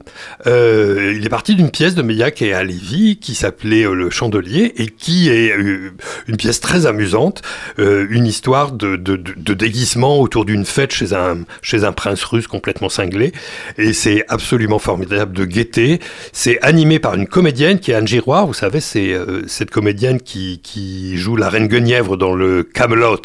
Euh, 0.47 1.15
il 1.15 1.25
est 1.27 1.29
parti 1.29 1.55
d'une 1.55 1.71
pièce 1.71 1.95
de 1.95 2.01
Meilhac 2.03 2.41
et 2.41 2.55
Alevi 2.55 3.19
qui 3.19 3.35
s'appelait 3.35 3.85
euh, 3.85 3.95
Le 3.95 4.09
Chandelier 4.09 4.73
et 4.77 4.87
qui 4.87 5.29
est 5.29 5.53
euh, 5.53 5.93
une 6.29 6.37
pièce 6.37 6.61
très 6.61 6.87
amusante, 6.87 7.43
euh, 7.79 8.07
une 8.09 8.27
histoire 8.27 8.73
de, 8.73 8.97
de, 8.97 9.17
de 9.17 9.55
déguisement 9.55 10.19
autour 10.19 10.45
d'une 10.47 10.65
fête 10.65 10.93
chez 10.93 11.13
un, 11.13 11.45
chez 11.61 11.85
un 11.85 11.93
prince 11.93 12.25
russe 12.25 12.47
complètement 12.47 12.89
cinglé. 12.89 13.33
Et 13.77 13.93
c'est 13.93 14.25
absolument 14.29 14.79
formidable 14.79 15.37
de 15.37 15.45
gaieté. 15.45 16.01
C'est 16.33 16.61
animé 16.63 16.99
par 17.03 17.15
une 17.15 17.27
comédienne 17.27 17.79
qui 17.79 17.91
est 17.91 17.95
Anne 17.95 18.09
Giroir. 18.09 18.47
Vous 18.47 18.55
savez, 18.55 18.81
c'est 18.81 19.15
cette 19.47 19.71
comédienne 19.71 20.21
qui, 20.21 20.61
qui 20.63 21.17
joue 21.19 21.37
la 21.37 21.51
reine 21.51 21.67
Guenièvre 21.67 22.17
dans 22.17 22.33
le 22.33 22.63
Camelot 22.63 23.21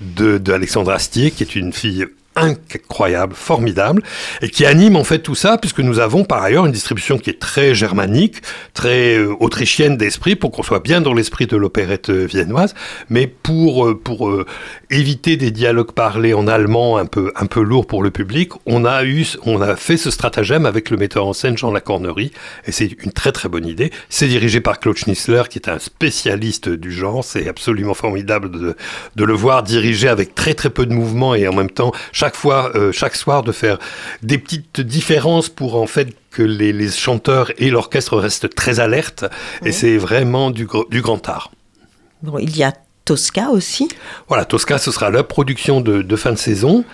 de, 0.00 0.38
de 0.38 0.52
Alexandre 0.52 0.90
Astier, 0.90 1.30
qui 1.30 1.44
est 1.44 1.54
une 1.54 1.72
fille 1.72 2.06
incroyable, 2.40 3.34
formidable, 3.34 4.02
et 4.42 4.48
qui 4.48 4.64
anime 4.64 4.96
en 4.96 5.04
fait 5.04 5.20
tout 5.20 5.34
ça, 5.34 5.58
puisque 5.58 5.80
nous 5.80 6.00
avons 6.00 6.24
par 6.24 6.42
ailleurs 6.42 6.66
une 6.66 6.72
distribution 6.72 7.18
qui 7.18 7.30
est 7.30 7.38
très 7.38 7.74
germanique, 7.74 8.42
très 8.74 9.16
euh, 9.16 9.34
autrichienne 9.40 9.96
d'esprit, 9.96 10.36
pour 10.36 10.50
qu'on 10.50 10.62
soit 10.62 10.80
bien 10.80 11.00
dans 11.00 11.14
l'esprit 11.14 11.46
de 11.46 11.56
l'opérette 11.56 12.10
euh, 12.10 12.26
viennoise, 12.26 12.74
mais 13.08 13.26
pour, 13.26 13.86
euh, 13.86 13.98
pour 13.98 14.30
éviter 14.90 15.36
des 15.36 15.50
dialogues 15.50 15.92
parlés 15.92 16.34
en 16.34 16.46
allemand 16.46 16.98
un 16.98 17.06
peu, 17.06 17.32
un 17.36 17.46
peu 17.46 17.62
lourds 17.62 17.86
pour 17.86 18.02
le 18.02 18.10
public, 18.10 18.52
on 18.66 18.84
a, 18.84 19.04
eu, 19.04 19.26
on 19.44 19.60
a 19.60 19.76
fait 19.76 19.96
ce 19.96 20.10
stratagème 20.10 20.66
avec 20.66 20.90
le 20.90 20.96
metteur 20.96 21.26
en 21.26 21.32
scène 21.32 21.56
Jean 21.56 21.70
Lacornerie, 21.70 22.32
et 22.66 22.72
c'est 22.72 22.90
une 23.02 23.12
très 23.12 23.32
très 23.32 23.48
bonne 23.48 23.66
idée. 23.66 23.90
C'est 24.08 24.28
dirigé 24.28 24.60
par 24.60 24.80
Claude 24.80 24.96
Schnitzler, 24.96 25.42
qui 25.48 25.58
est 25.58 25.68
un 25.68 25.78
spécialiste 25.78 26.68
du 26.68 26.92
genre, 26.92 27.24
c'est 27.24 27.48
absolument 27.48 27.94
formidable 27.94 28.50
de, 28.50 28.76
de 29.16 29.24
le 29.24 29.32
voir 29.32 29.62
diriger 29.62 30.08
avec 30.08 30.34
très 30.34 30.54
très 30.54 30.70
peu 30.70 30.86
de 30.86 30.92
mouvements 30.92 31.34
et 31.34 31.48
en 31.48 31.54
même 31.54 31.70
temps 31.70 31.92
chaque 32.12 32.27
chaque 32.28 32.36
fois, 32.36 32.70
euh, 32.74 32.92
chaque 32.92 33.16
soir, 33.16 33.42
de 33.42 33.52
faire 33.52 33.78
des 34.22 34.36
petites 34.36 34.82
différences 34.82 35.48
pour 35.48 35.76
en 35.76 35.86
fait 35.86 36.08
que 36.30 36.42
les, 36.42 36.90
chanteurs 36.90 37.50
et 37.56 37.70
l'orchestre 37.70 38.18
restent 38.18 38.54
très 38.54 38.80
alertes. 38.80 39.24
Et 39.64 39.72
c'est 39.72 39.96
vraiment 39.96 40.50
du, 40.50 40.68
du 40.90 41.00
grand 41.00 41.26
art. 41.26 41.50
Bon, 42.22 42.36
il 42.38 42.54
y 42.54 42.62
a 42.62 42.74
Tosca 43.08 43.48
aussi. 43.48 43.88
Voilà, 44.28 44.44
Tosca, 44.44 44.76
ce 44.76 44.90
sera 44.90 45.08
la 45.08 45.22
production 45.22 45.80
de, 45.80 46.16
fin 46.16 46.30
de 46.30 46.36
saison 46.36 46.84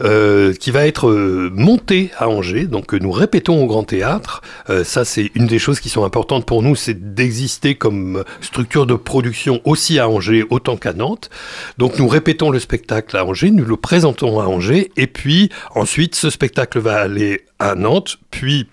euh, 0.00 0.52
qui 0.52 0.72
va 0.72 0.84
être 0.84 1.08
euh, 1.08 1.48
montée 1.54 2.10
à 2.18 2.28
Angers. 2.28 2.66
Donc 2.66 2.92
nous 2.92 3.12
répétons 3.12 3.62
au 3.62 3.66
Grand 3.68 3.84
Théâtre. 3.84 4.42
Euh, 4.68 4.82
ça, 4.82 5.04
c'est 5.04 5.30
une 5.36 5.46
des 5.46 5.60
choses 5.60 5.78
qui 5.78 5.88
sont 5.88 6.04
importantes 6.04 6.44
pour 6.44 6.64
nous, 6.64 6.74
c'est 6.74 7.14
d'exister 7.14 7.76
comme 7.76 8.24
structure 8.40 8.84
de 8.84 8.94
production 8.94 9.60
aussi 9.64 10.00
à 10.00 10.08
Angers 10.08 10.44
autant 10.50 10.76
qu'à 10.76 10.92
Nantes. 10.92 11.30
Donc 11.78 12.00
nous 12.00 12.08
répétons 12.08 12.50
le 12.50 12.58
spectacle 12.58 13.16
à 13.16 13.24
Angers, 13.24 13.52
nous 13.52 13.64
le 13.64 13.76
présentons 13.76 14.40
à 14.40 14.46
Angers, 14.46 14.90
et 14.96 15.06
puis 15.06 15.50
ensuite 15.76 16.16
ce 16.16 16.30
spectacle 16.30 16.80
va 16.80 16.96
aller 16.96 17.42
à 17.60 17.76
Nantes, 17.76 18.18
puis 18.32 18.66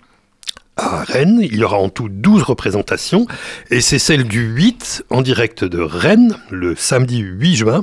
à 0.78 1.02
Rennes. 1.02 1.40
Il 1.42 1.56
y 1.56 1.64
aura 1.64 1.78
en 1.78 1.90
tout 1.90 2.08
12 2.08 2.42
représentations 2.42 3.26
et 3.70 3.80
c'est 3.80 3.98
celle 3.98 4.24
du 4.24 4.40
8 4.40 5.04
en 5.10 5.22
direct 5.22 5.64
de 5.64 5.80
Rennes, 5.80 6.36
le 6.50 6.74
samedi 6.74 7.18
8 7.18 7.56
juin, 7.56 7.82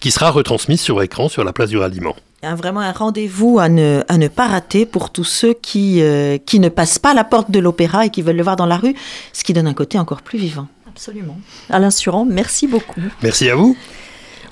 qui 0.00 0.10
sera 0.10 0.30
retransmise 0.30 0.80
sur 0.80 1.02
écran 1.02 1.28
sur 1.28 1.44
la 1.44 1.52
place 1.52 1.70
du 1.70 1.78
ralliement. 1.78 2.16
vraiment 2.42 2.80
un 2.80 2.92
rendez-vous 2.92 3.58
à 3.58 3.68
ne, 3.68 4.02
à 4.08 4.18
ne 4.18 4.28
pas 4.28 4.48
rater 4.48 4.84
pour 4.84 5.10
tous 5.10 5.24
ceux 5.24 5.54
qui, 5.54 6.02
euh, 6.02 6.38
qui 6.38 6.60
ne 6.60 6.68
passent 6.68 6.98
pas 6.98 7.14
la 7.14 7.24
porte 7.24 7.50
de 7.50 7.60
l'opéra 7.60 8.06
et 8.06 8.10
qui 8.10 8.22
veulent 8.22 8.36
le 8.36 8.42
voir 8.42 8.56
dans 8.56 8.66
la 8.66 8.76
rue, 8.76 8.94
ce 9.32 9.44
qui 9.44 9.52
donne 9.52 9.66
un 9.66 9.74
côté 9.74 9.98
encore 9.98 10.22
plus 10.22 10.38
vivant. 10.38 10.66
Absolument. 10.88 11.38
Alain 11.70 11.90
Suran, 11.90 12.26
merci 12.26 12.66
beaucoup. 12.66 13.00
Merci 13.22 13.48
à 13.48 13.54
vous. 13.54 13.76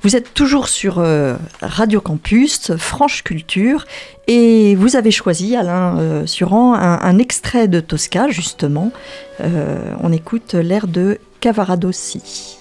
Vous 0.03 0.17
êtes 0.17 0.33
toujours 0.33 0.69
sur 0.69 0.99
euh, 0.99 1.37
Radio 1.61 2.01
Campus, 2.01 2.75
Franche 2.77 3.23
Culture, 3.23 3.85
et 4.29 4.75
vous 4.75 4.97
avez 4.97 5.11
choisi, 5.11 5.57
Alain 5.57 5.99
euh, 5.99 6.27
Suran, 6.27 6.73
un, 6.75 7.19
extrait 7.19 7.69
de 7.69 7.81
Tosca, 7.81 8.29
justement. 8.29 8.93
Euh, 9.41 9.95
on 10.01 10.11
écoute 10.11 10.55
l'air 10.55 10.87
de 10.87 11.19
Cavaradossi. 11.41 12.61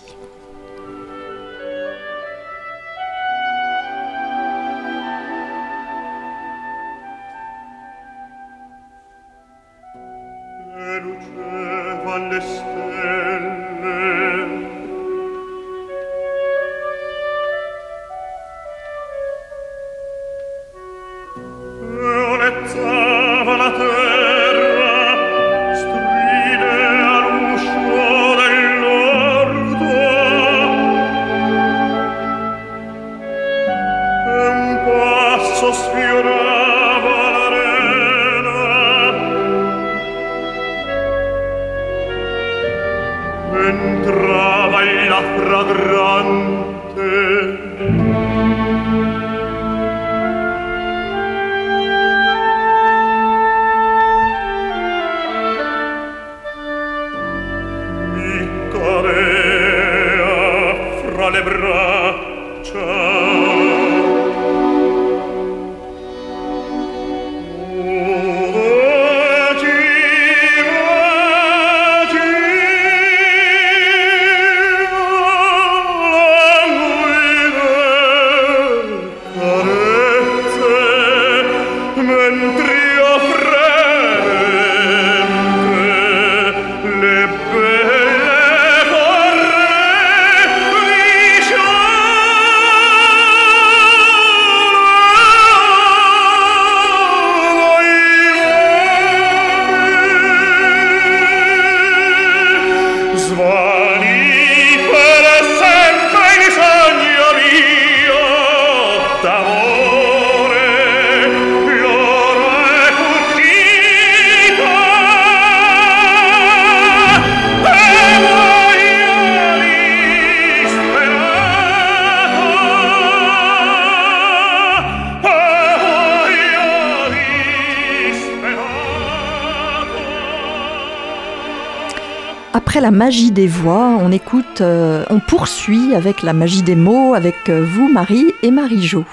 Après 132.53 132.81
la 132.81 132.91
magie 132.91 133.31
des 133.31 133.47
voix, 133.47 133.97
on 133.99 134.11
écoute, 134.11 134.61
euh, 134.61 135.05
on 135.09 135.19
poursuit 135.19 135.93
avec 135.93 136.23
la 136.23 136.33
magie 136.33 136.63
des 136.63 136.75
mots 136.75 137.13
avec 137.13 137.35
euh, 137.49 137.63
vous, 137.63 137.87
Marie 137.87 138.25
et 138.43 138.51
Marie-Jo. 138.51 139.03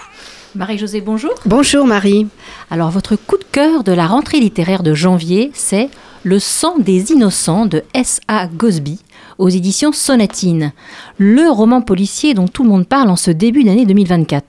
Marie-Josée, 0.55 1.03
bonjour. 1.03 1.35
Bonjour 1.45 1.87
Marie. 1.87 2.29
Alors, 2.71 2.91
votre 2.91 3.17
coup 3.17 3.37
de 3.37 3.45
cœur 3.53 3.85
de 3.85 3.93
la 3.93 4.07
rentrée 4.07 4.41
littéraire 4.41 4.83
de 4.83 4.95
janvier, 4.95 5.51
c'est 5.55 5.91
Le 6.23 6.39
sang 6.39 6.79
des 6.79 7.13
innocents 7.13 7.67
de 7.67 7.83
S.A. 7.95 8.47
Gosby 8.47 9.01
aux 9.39 9.51
éditions 9.51 9.93
Sonatine, 9.93 10.73
le 11.19 11.51
roman 11.51 11.83
policier 11.83 12.33
dont 12.33 12.49
tout 12.49 12.63
le 12.63 12.71
monde 12.71 12.87
parle 12.87 13.11
en 13.11 13.17
ce 13.17 13.31
début 13.31 13.65
d'année 13.65 13.85
2024. 13.85 14.45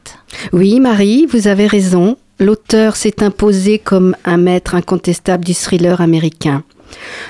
Oui 0.54 0.80
Marie, 0.80 1.26
vous 1.26 1.50
avez 1.50 1.68
raison. 1.68 2.16
L'auteur 2.40 2.96
s'est 2.96 3.22
imposé 3.22 3.80
comme 3.80 4.16
un 4.24 4.38
maître 4.38 4.76
incontestable 4.76 5.44
du 5.44 5.54
thriller 5.54 6.00
américain. 6.00 6.64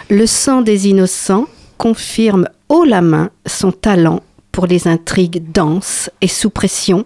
Le 0.09 0.25
sang 0.25 0.61
des 0.61 0.87
innocents 0.87 1.45
confirme 1.77 2.47
haut 2.69 2.83
la 2.83 3.01
main 3.01 3.29
son 3.45 3.71
talent 3.71 4.21
pour 4.51 4.65
les 4.65 4.87
intrigues 4.87 5.51
denses 5.51 6.09
et 6.21 6.27
sous 6.27 6.49
pression, 6.49 7.05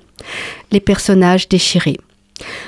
les 0.72 0.80
personnages 0.80 1.50
déchirés. 1.50 1.98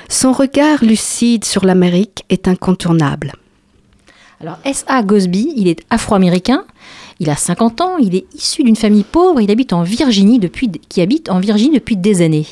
Son 0.08 0.32
regard 0.32 0.84
lucide 0.84 1.44
sur 1.44 1.64
l'Amérique 1.64 2.24
est 2.28 2.48
incontournable. 2.48 3.32
Alors 4.40 4.58
S.A. 4.64 5.02
Gosby, 5.02 5.54
il 5.56 5.68
est 5.68 5.80
afro-américain, 5.90 6.64
il 7.20 7.30
a 7.30 7.36
50 7.36 7.80
ans, 7.80 7.96
il 7.98 8.14
est 8.14 8.26
issu 8.34 8.62
d'une 8.62 8.76
famille 8.76 9.04
pauvre, 9.04 9.40
il 9.40 9.50
habite 9.50 9.72
en 9.72 9.82
Virginie 9.82 10.38
depuis, 10.38 10.70
qui 10.70 11.00
habite 11.00 11.30
en 11.30 11.40
Virginie 11.40 11.74
depuis 11.74 11.96
des 11.96 12.20
années. 12.22 12.46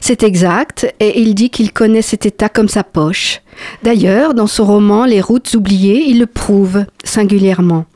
C'est 0.00 0.22
exact, 0.22 0.92
et 1.00 1.20
il 1.20 1.34
dit 1.34 1.50
qu'il 1.50 1.72
connaît 1.72 2.02
cet 2.02 2.26
état 2.26 2.48
comme 2.48 2.68
sa 2.68 2.84
poche. 2.84 3.40
D'ailleurs, 3.82 4.34
dans 4.34 4.46
son 4.46 4.64
roman 4.64 5.04
Les 5.04 5.20
routes 5.20 5.54
oubliées, 5.54 6.04
il 6.06 6.18
le 6.18 6.26
prouve 6.26 6.84
singulièrement. 7.04 7.86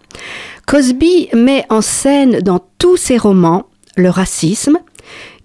Cosby 0.67 1.29
met 1.35 1.65
en 1.69 1.81
scène 1.81 2.41
dans 2.41 2.61
tous 2.79 2.97
ses 2.97 3.19
romans 3.19 3.67
le 3.97 4.11
racisme 4.11 4.79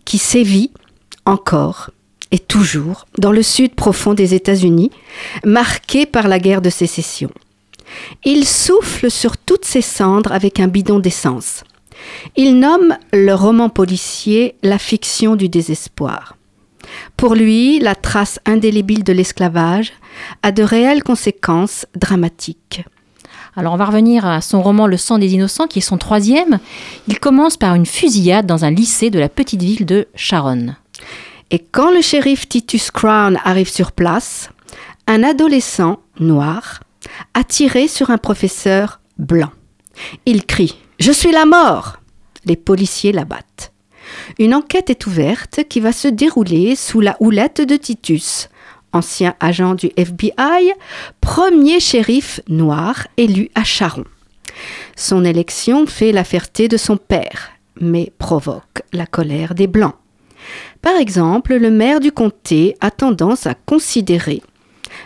qui 0.05 0.17
sévit 0.17 0.71
encore 1.25 1.91
et 2.31 2.39
toujours 2.39 3.05
dans 3.17 3.31
le 3.31 3.43
sud 3.43 3.73
profond 3.73 4.13
des 4.13 4.33
États-Unis, 4.33 4.91
marqué 5.43 6.05
par 6.05 6.27
la 6.27 6.39
guerre 6.39 6.61
de 6.61 6.69
sécession. 6.69 7.31
Il 8.23 8.45
souffle 8.45 9.09
sur 9.09 9.37
toutes 9.37 9.65
ses 9.65 9.81
cendres 9.81 10.31
avec 10.31 10.59
un 10.59 10.67
bidon 10.67 10.99
d'essence. 10.99 11.63
Il 12.35 12.59
nomme 12.59 12.97
le 13.13 13.33
roman 13.33 13.69
policier 13.69 14.55
la 14.63 14.77
fiction 14.77 15.35
du 15.35 15.49
désespoir. 15.49 16.35
Pour 17.17 17.35
lui, 17.35 17.79
la 17.79 17.95
trace 17.95 18.39
indélébile 18.45 19.03
de 19.03 19.13
l'esclavage 19.13 19.93
a 20.43 20.51
de 20.51 20.63
réelles 20.63 21.03
conséquences 21.03 21.85
dramatiques. 21.95 22.83
Alors 23.55 23.73
on 23.73 23.77
va 23.77 23.85
revenir 23.85 24.25
à 24.25 24.41
son 24.41 24.61
roman 24.61 24.87
Le 24.87 24.97
sang 24.97 25.17
des 25.17 25.33
innocents, 25.33 25.67
qui 25.67 25.79
est 25.79 25.81
son 25.83 25.97
troisième. 25.97 26.59
Il 27.07 27.19
commence 27.19 27.57
par 27.57 27.75
une 27.75 27.85
fusillade 27.85 28.45
dans 28.45 28.63
un 28.63 28.71
lycée 28.71 29.09
de 29.09 29.19
la 29.19 29.29
petite 29.29 29.61
ville 29.61 29.85
de 29.85 30.07
Sharon. 30.15 30.75
Et 31.51 31.59
quand 31.59 31.91
le 31.91 32.01
shérif 32.01 32.47
Titus 32.47 32.91
Crown 32.91 33.39
arrive 33.43 33.69
sur 33.69 33.91
place, 33.91 34.49
un 35.07 35.23
adolescent 35.23 35.99
noir 36.19 36.81
a 37.33 37.43
tiré 37.43 37.87
sur 37.87 38.11
un 38.11 38.17
professeur 38.17 39.01
blanc. 39.17 39.51
Il 40.25 40.45
crie⁇ 40.45 40.77
Je 40.99 41.13
suis 41.13 41.31
la 41.31 41.45
mort!⁇ 41.45 41.97
Les 42.43 42.57
policiers 42.57 43.13
l'abattent. 43.13 43.71
Une 44.37 44.53
enquête 44.53 44.89
est 44.89 45.07
ouverte 45.07 45.61
qui 45.69 45.79
va 45.79 45.93
se 45.93 46.09
dérouler 46.09 46.75
sous 46.75 46.99
la 46.99 47.15
houlette 47.21 47.61
de 47.61 47.77
Titus, 47.77 48.49
ancien 48.91 49.33
agent 49.39 49.75
du 49.75 49.91
FBI, 49.95 50.73
premier 51.21 51.79
shérif 51.79 52.41
noir 52.49 53.07
élu 53.15 53.49
à 53.55 53.63
Charon. 53.63 54.03
Son 54.97 55.23
élection 55.23 55.87
fait 55.87 56.11
la 56.11 56.25
fierté 56.25 56.67
de 56.67 56.75
son 56.75 56.97
père, 56.97 57.51
mais 57.79 58.11
provoque 58.17 58.81
la 58.91 59.05
colère 59.05 59.55
des 59.55 59.67
Blancs. 59.67 59.95
Par 60.81 60.97
exemple, 60.97 61.55
le 61.55 61.71
maire 61.71 62.01
du 62.01 62.11
comté 62.11 62.75
a 62.81 62.91
tendance 62.91 63.47
à 63.47 63.53
considérer 63.53 64.41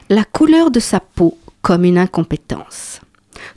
la 0.09 0.23
couleur 0.23 0.71
de 0.71 0.79
sa 0.79 0.99
peau 0.99 1.37
comme 1.61 1.85
une 1.85 1.99
incompétence. 1.99 3.02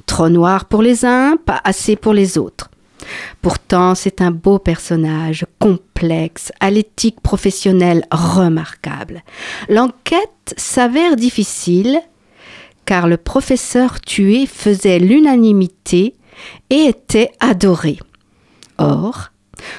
Trop 0.06 0.28
noir 0.28 0.66
pour 0.66 0.82
les 0.82 1.04
uns, 1.04 1.36
pas 1.36 1.60
assez 1.64 1.96
pour 1.96 2.12
les 2.12 2.38
autres. 2.38 2.70
Pourtant, 3.42 3.94
c'est 3.94 4.20
un 4.20 4.30
beau 4.30 4.58
personnage, 4.58 5.46
complexe, 5.58 6.52
à 6.60 6.70
l'éthique 6.70 7.20
professionnelle 7.20 8.04
remarquable. 8.10 9.22
L'enquête 9.68 10.54
s'avère 10.56 11.16
difficile 11.16 12.00
car 12.84 13.08
le 13.08 13.16
professeur 13.16 14.00
tué 14.00 14.46
faisait 14.46 14.98
l'unanimité 14.98 16.14
et 16.70 16.84
était 16.86 17.32
adoré. 17.40 17.98
Or, 18.78 19.30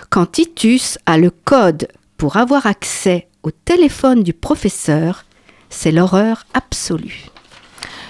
quand 0.09 0.25
Titus 0.33 0.97
a 1.05 1.17
le 1.17 1.29
code 1.29 1.87
pour 2.17 2.37
avoir 2.37 2.65
accès 2.65 3.27
au 3.43 3.51
téléphone 3.51 4.23
du 4.23 4.33
professeur, 4.33 5.23
c'est 5.69 5.91
l'horreur 5.91 6.45
absolue. 6.53 7.25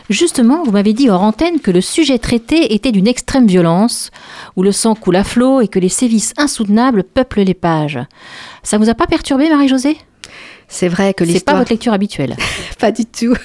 Justement, 0.10 0.64
vous 0.64 0.72
m'avez 0.72 0.94
dit 0.94 1.10
hors 1.10 1.22
antenne 1.22 1.60
que 1.60 1.72
le 1.72 1.82
sujet 1.82 2.18
traité 2.18 2.74
était 2.74 2.92
d'une 2.92 3.08
extrême 3.08 3.46
violence, 3.48 4.10
où 4.56 4.64
le 4.64 4.72
sang 4.72 4.96
coule 4.96 5.18
à 5.18 5.24
flot 5.24 5.60
et 5.62 5.68
que 5.68 5.80
les 5.80 5.90
sévices 5.90 6.34
insoutenables 6.38 7.04
peuplent 7.04 7.42
les 7.42 7.54
pages. 7.54 8.00
Ça 8.64 8.78
vous 8.78 8.90
a 8.90 8.94
pas 8.94 9.08
perturbé, 9.08 9.50
Marie-Josée? 9.50 9.98
C'est 10.70 10.88
vrai 10.88 11.14
que 11.14 11.26
C'est 11.26 11.34
l'histoire... 11.34 11.56
pas 11.56 11.60
votre 11.60 11.72
lecture 11.72 11.94
habituelle. 11.94 12.36
Pas 12.80 12.92
du 12.92 13.06
tout. 13.06 13.36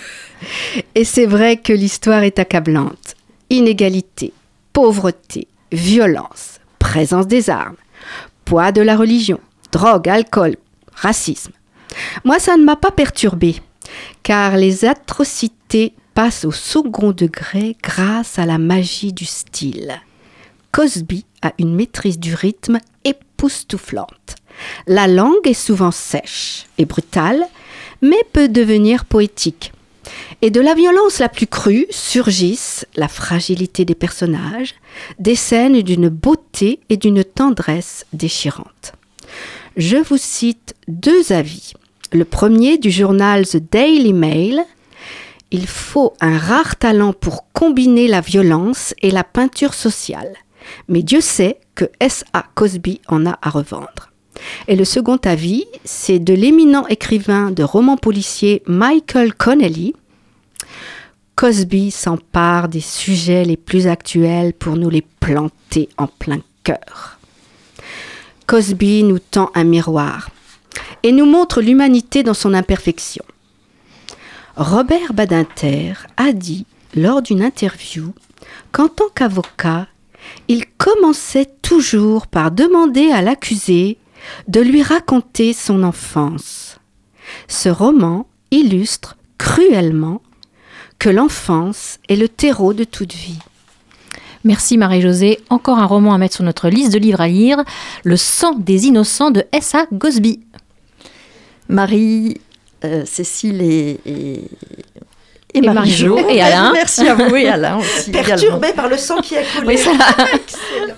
Et 0.94 1.04
c'est 1.04 1.26
vrai 1.26 1.56
que 1.56 1.72
l'histoire 1.72 2.22
est 2.22 2.38
accablante. 2.38 3.16
Inégalité, 3.50 4.32
pauvreté, 4.72 5.46
violence, 5.70 6.58
présence 6.78 7.26
des 7.26 7.50
armes, 7.50 7.76
poids 8.44 8.72
de 8.72 8.82
la 8.82 8.96
religion, 8.96 9.38
drogue, 9.70 10.08
alcool, 10.08 10.56
racisme. 10.94 11.52
Moi, 12.24 12.38
ça 12.38 12.56
ne 12.56 12.64
m'a 12.64 12.76
pas 12.76 12.90
perturbé, 12.90 13.56
car 14.22 14.56
les 14.56 14.84
atrocités 14.84 15.94
passent 16.14 16.44
au 16.44 16.52
second 16.52 17.12
degré 17.12 17.76
grâce 17.82 18.38
à 18.38 18.46
la 18.46 18.58
magie 18.58 19.12
du 19.12 19.24
style. 19.24 20.00
Cosby 20.70 21.24
a 21.42 21.52
une 21.58 21.74
maîtrise 21.74 22.18
du 22.18 22.34
rythme 22.34 22.78
époustouflante. 23.04 24.36
La 24.86 25.06
langue 25.06 25.46
est 25.46 25.54
souvent 25.54 25.90
sèche 25.90 26.66
et 26.78 26.84
brutale, 26.84 27.44
mais 28.00 28.22
peut 28.32 28.48
devenir 28.48 29.04
poétique. 29.04 29.72
Et 30.40 30.50
de 30.50 30.60
la 30.60 30.74
violence 30.74 31.18
la 31.18 31.28
plus 31.28 31.46
crue 31.46 31.86
surgissent 31.90 32.86
la 32.96 33.08
fragilité 33.08 33.84
des 33.84 33.94
personnages, 33.94 34.74
des 35.18 35.36
scènes 35.36 35.80
d'une 35.82 36.08
beauté 36.08 36.80
et 36.88 36.96
d'une 36.96 37.22
tendresse 37.22 38.06
déchirantes. 38.12 38.94
Je 39.76 39.96
vous 39.96 40.18
cite 40.18 40.74
deux 40.88 41.32
avis. 41.32 41.74
Le 42.12 42.24
premier 42.24 42.76
du 42.76 42.90
journal 42.90 43.46
The 43.46 43.56
Daily 43.56 44.12
Mail. 44.12 44.62
Il 45.54 45.66
faut 45.66 46.14
un 46.22 46.38
rare 46.38 46.76
talent 46.76 47.12
pour 47.12 47.52
combiner 47.52 48.08
la 48.08 48.22
violence 48.22 48.94
et 49.02 49.10
la 49.10 49.22
peinture 49.22 49.74
sociale. 49.74 50.32
Mais 50.88 51.02
Dieu 51.02 51.20
sait 51.20 51.60
que 51.74 51.84
S.A. 52.00 52.46
Cosby 52.54 53.02
en 53.06 53.26
a 53.26 53.38
à 53.42 53.50
revendre. 53.50 54.10
Et 54.66 54.76
le 54.76 54.86
second 54.86 55.18
avis, 55.18 55.66
c'est 55.84 56.18
de 56.18 56.32
l'éminent 56.32 56.86
écrivain 56.86 57.50
de 57.50 57.62
romans 57.62 57.98
policiers 57.98 58.62
Michael 58.66 59.34
Connelly. 59.34 59.94
Cosby 61.36 61.90
s'empare 61.90 62.68
des 62.68 62.80
sujets 62.80 63.44
les 63.44 63.58
plus 63.58 63.86
actuels 63.88 64.54
pour 64.54 64.76
nous 64.76 64.88
les 64.88 65.04
planter 65.20 65.90
en 65.98 66.06
plein 66.06 66.40
cœur. 66.64 67.18
Cosby 68.46 69.02
nous 69.02 69.18
tend 69.18 69.50
un 69.54 69.64
miroir 69.64 70.30
et 71.02 71.12
nous 71.12 71.26
montre 71.26 71.60
l'humanité 71.60 72.22
dans 72.22 72.34
son 72.34 72.54
imperfection. 72.54 73.24
Robert 74.56 75.14
Badinter 75.14 75.94
a 76.18 76.32
dit 76.32 76.66
lors 76.94 77.22
d'une 77.22 77.42
interview 77.42 78.12
qu'en 78.70 78.88
tant 78.88 79.08
qu'avocat, 79.14 79.86
il 80.48 80.66
commençait 80.76 81.48
toujours 81.62 82.26
par 82.26 82.50
demander 82.50 83.10
à 83.10 83.22
l'accusé 83.22 83.96
de 84.48 84.60
lui 84.60 84.82
raconter 84.82 85.54
son 85.54 85.82
enfance. 85.82 86.78
Ce 87.48 87.70
roman 87.70 88.26
illustre 88.50 89.16
cruellement 89.38 90.20
que 90.98 91.08
l'enfance 91.08 91.98
est 92.08 92.16
le 92.16 92.28
terreau 92.28 92.74
de 92.74 92.84
toute 92.84 93.14
vie. 93.14 93.38
Merci 94.44 94.76
Marie-Josée. 94.76 95.40
Encore 95.48 95.78
un 95.78 95.86
roman 95.86 96.12
à 96.12 96.18
mettre 96.18 96.34
sur 96.34 96.44
notre 96.44 96.68
liste 96.68 96.92
de 96.92 96.98
livres 96.98 97.20
à 97.20 97.28
lire 97.28 97.64
Le 98.04 98.16
sang 98.16 98.54
des 98.54 98.86
innocents 98.86 99.30
de 99.30 99.44
S.A. 99.52 99.86
Gosby. 99.92 100.40
Marie, 101.68 102.40
euh, 102.84 103.02
Cécile 103.06 103.60
et, 103.62 104.00
et, 104.06 104.44
Et 105.54 105.60
Marie-Jo 105.60 106.18
et 106.28 106.40
Alain. 106.42 106.72
Merci 106.74 107.06
à 107.08 107.14
vous 107.14 107.34
et 107.36 107.48
Alain 107.48 107.78
aussi. 107.80 108.10
également. 108.10 108.26
Perturbé 108.28 108.72
par 108.74 108.88
le 108.88 108.96
sang 108.96 109.20
qui 109.20 109.36
a 109.36 109.42
coulé. 109.42 109.66
Oui, 109.68 109.78
ça- 109.78 109.92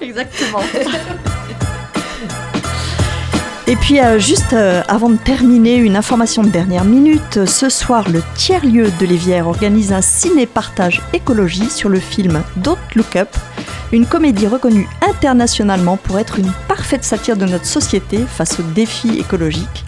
Exactement. 0.00 0.60
Et 3.66 3.76
puis 3.76 3.98
euh, 3.98 4.18
juste 4.18 4.52
euh, 4.52 4.82
avant 4.88 5.08
de 5.08 5.16
terminer, 5.16 5.76
une 5.76 5.96
information 5.96 6.42
de 6.42 6.50
dernière 6.50 6.84
minute. 6.84 7.46
Ce 7.46 7.70
soir, 7.70 8.10
le 8.10 8.22
tiers-lieu 8.34 8.90
de 9.00 9.06
l'Évière 9.06 9.48
organise 9.48 9.90
un 9.90 10.02
ciné-partage 10.02 11.00
écologie 11.14 11.70
sur 11.70 11.88
le 11.88 11.98
film 11.98 12.42
Don't 12.56 12.76
Look 12.94 13.16
Up, 13.16 13.30
une 13.90 14.04
comédie 14.04 14.46
reconnue 14.46 14.86
internationalement 15.00 15.96
pour 15.96 16.18
être 16.18 16.38
une 16.38 16.52
parfaite 16.68 17.04
satire 17.04 17.38
de 17.38 17.46
notre 17.46 17.64
société 17.64 18.18
face 18.28 18.60
aux 18.60 18.64
défis 18.74 19.18
écologiques. 19.18 19.84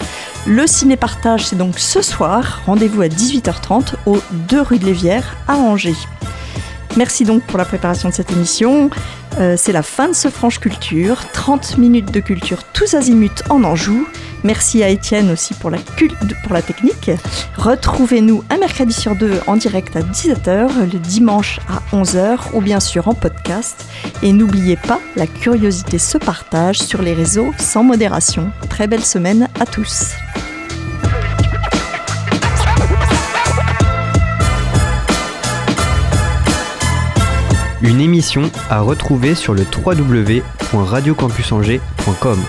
Le 0.49 0.65
ciné-partage, 0.69 1.45
c'est 1.45 1.57
donc 1.57 1.77
ce 1.81 2.01
soir. 2.03 2.63
Rendez-vous 2.67 3.03
à 3.03 3.09
18h30 3.09 3.95
au 4.07 4.19
2 4.49 4.61
rue 4.63 4.79
de 4.79 4.85
l'Évière 4.85 5.37
à 5.49 5.57
Angers. 5.57 5.97
Merci 6.97 7.25
donc 7.25 7.43
pour 7.43 7.59
la 7.59 7.65
préparation 7.65 8.11
de 8.11 8.15
cette 8.15 8.31
émission. 8.31 8.89
Euh, 9.39 9.55
c'est 9.57 9.73
la 9.73 9.83
fin 9.83 10.09
de 10.09 10.15
ce 10.15 10.29
Franche 10.29 10.61
Culture. 10.61 11.31
30 11.33 11.79
minutes 11.79 12.11
de 12.13 12.21
culture 12.21 12.65
tous 12.73 12.95
azimuts 12.95 13.43
en 13.51 13.65
Anjou. 13.65 14.07
Merci 14.45 14.83
à 14.83 14.89
Étienne 14.89 15.31
aussi 15.31 15.55
pour 15.55 15.71
la, 15.71 15.79
pour 16.45 16.53
la 16.53 16.63
technique. 16.63 17.11
Retrouvez-nous 17.57 18.45
un 18.49 18.59
mercredi 18.59 18.95
sur 18.95 19.17
deux 19.17 19.41
en 19.47 19.57
direct 19.57 19.97
à 19.97 20.01
17h, 20.01 20.91
le 20.93 20.99
dimanche 20.99 21.59
à 21.69 21.97
11h 21.97 22.39
ou 22.55 22.61
bien 22.61 22.81
sûr 22.81 23.09
en 23.09 23.15
podcast. 23.15 23.85
Et 24.23 24.33
n'oubliez 24.33 24.77
pas, 24.77 25.01
la 25.17 25.27
curiosité 25.27 25.99
se 25.99 26.17
partage 26.19 26.79
sur 26.79 27.03
les 27.03 27.13
réseaux 27.15 27.53
sans 27.59 27.83
modération. 27.83 28.51
Très 28.71 28.87
belle 28.87 29.05
semaine 29.05 29.49
à 29.61 29.67
tous. 29.67 30.13
Une 37.87 38.01
émission 38.01 38.51
à 38.69 38.81
retrouver 38.81 39.37
sur 39.37 39.55
le 39.55 39.63
www.radiocampusangers.com. 39.63 42.41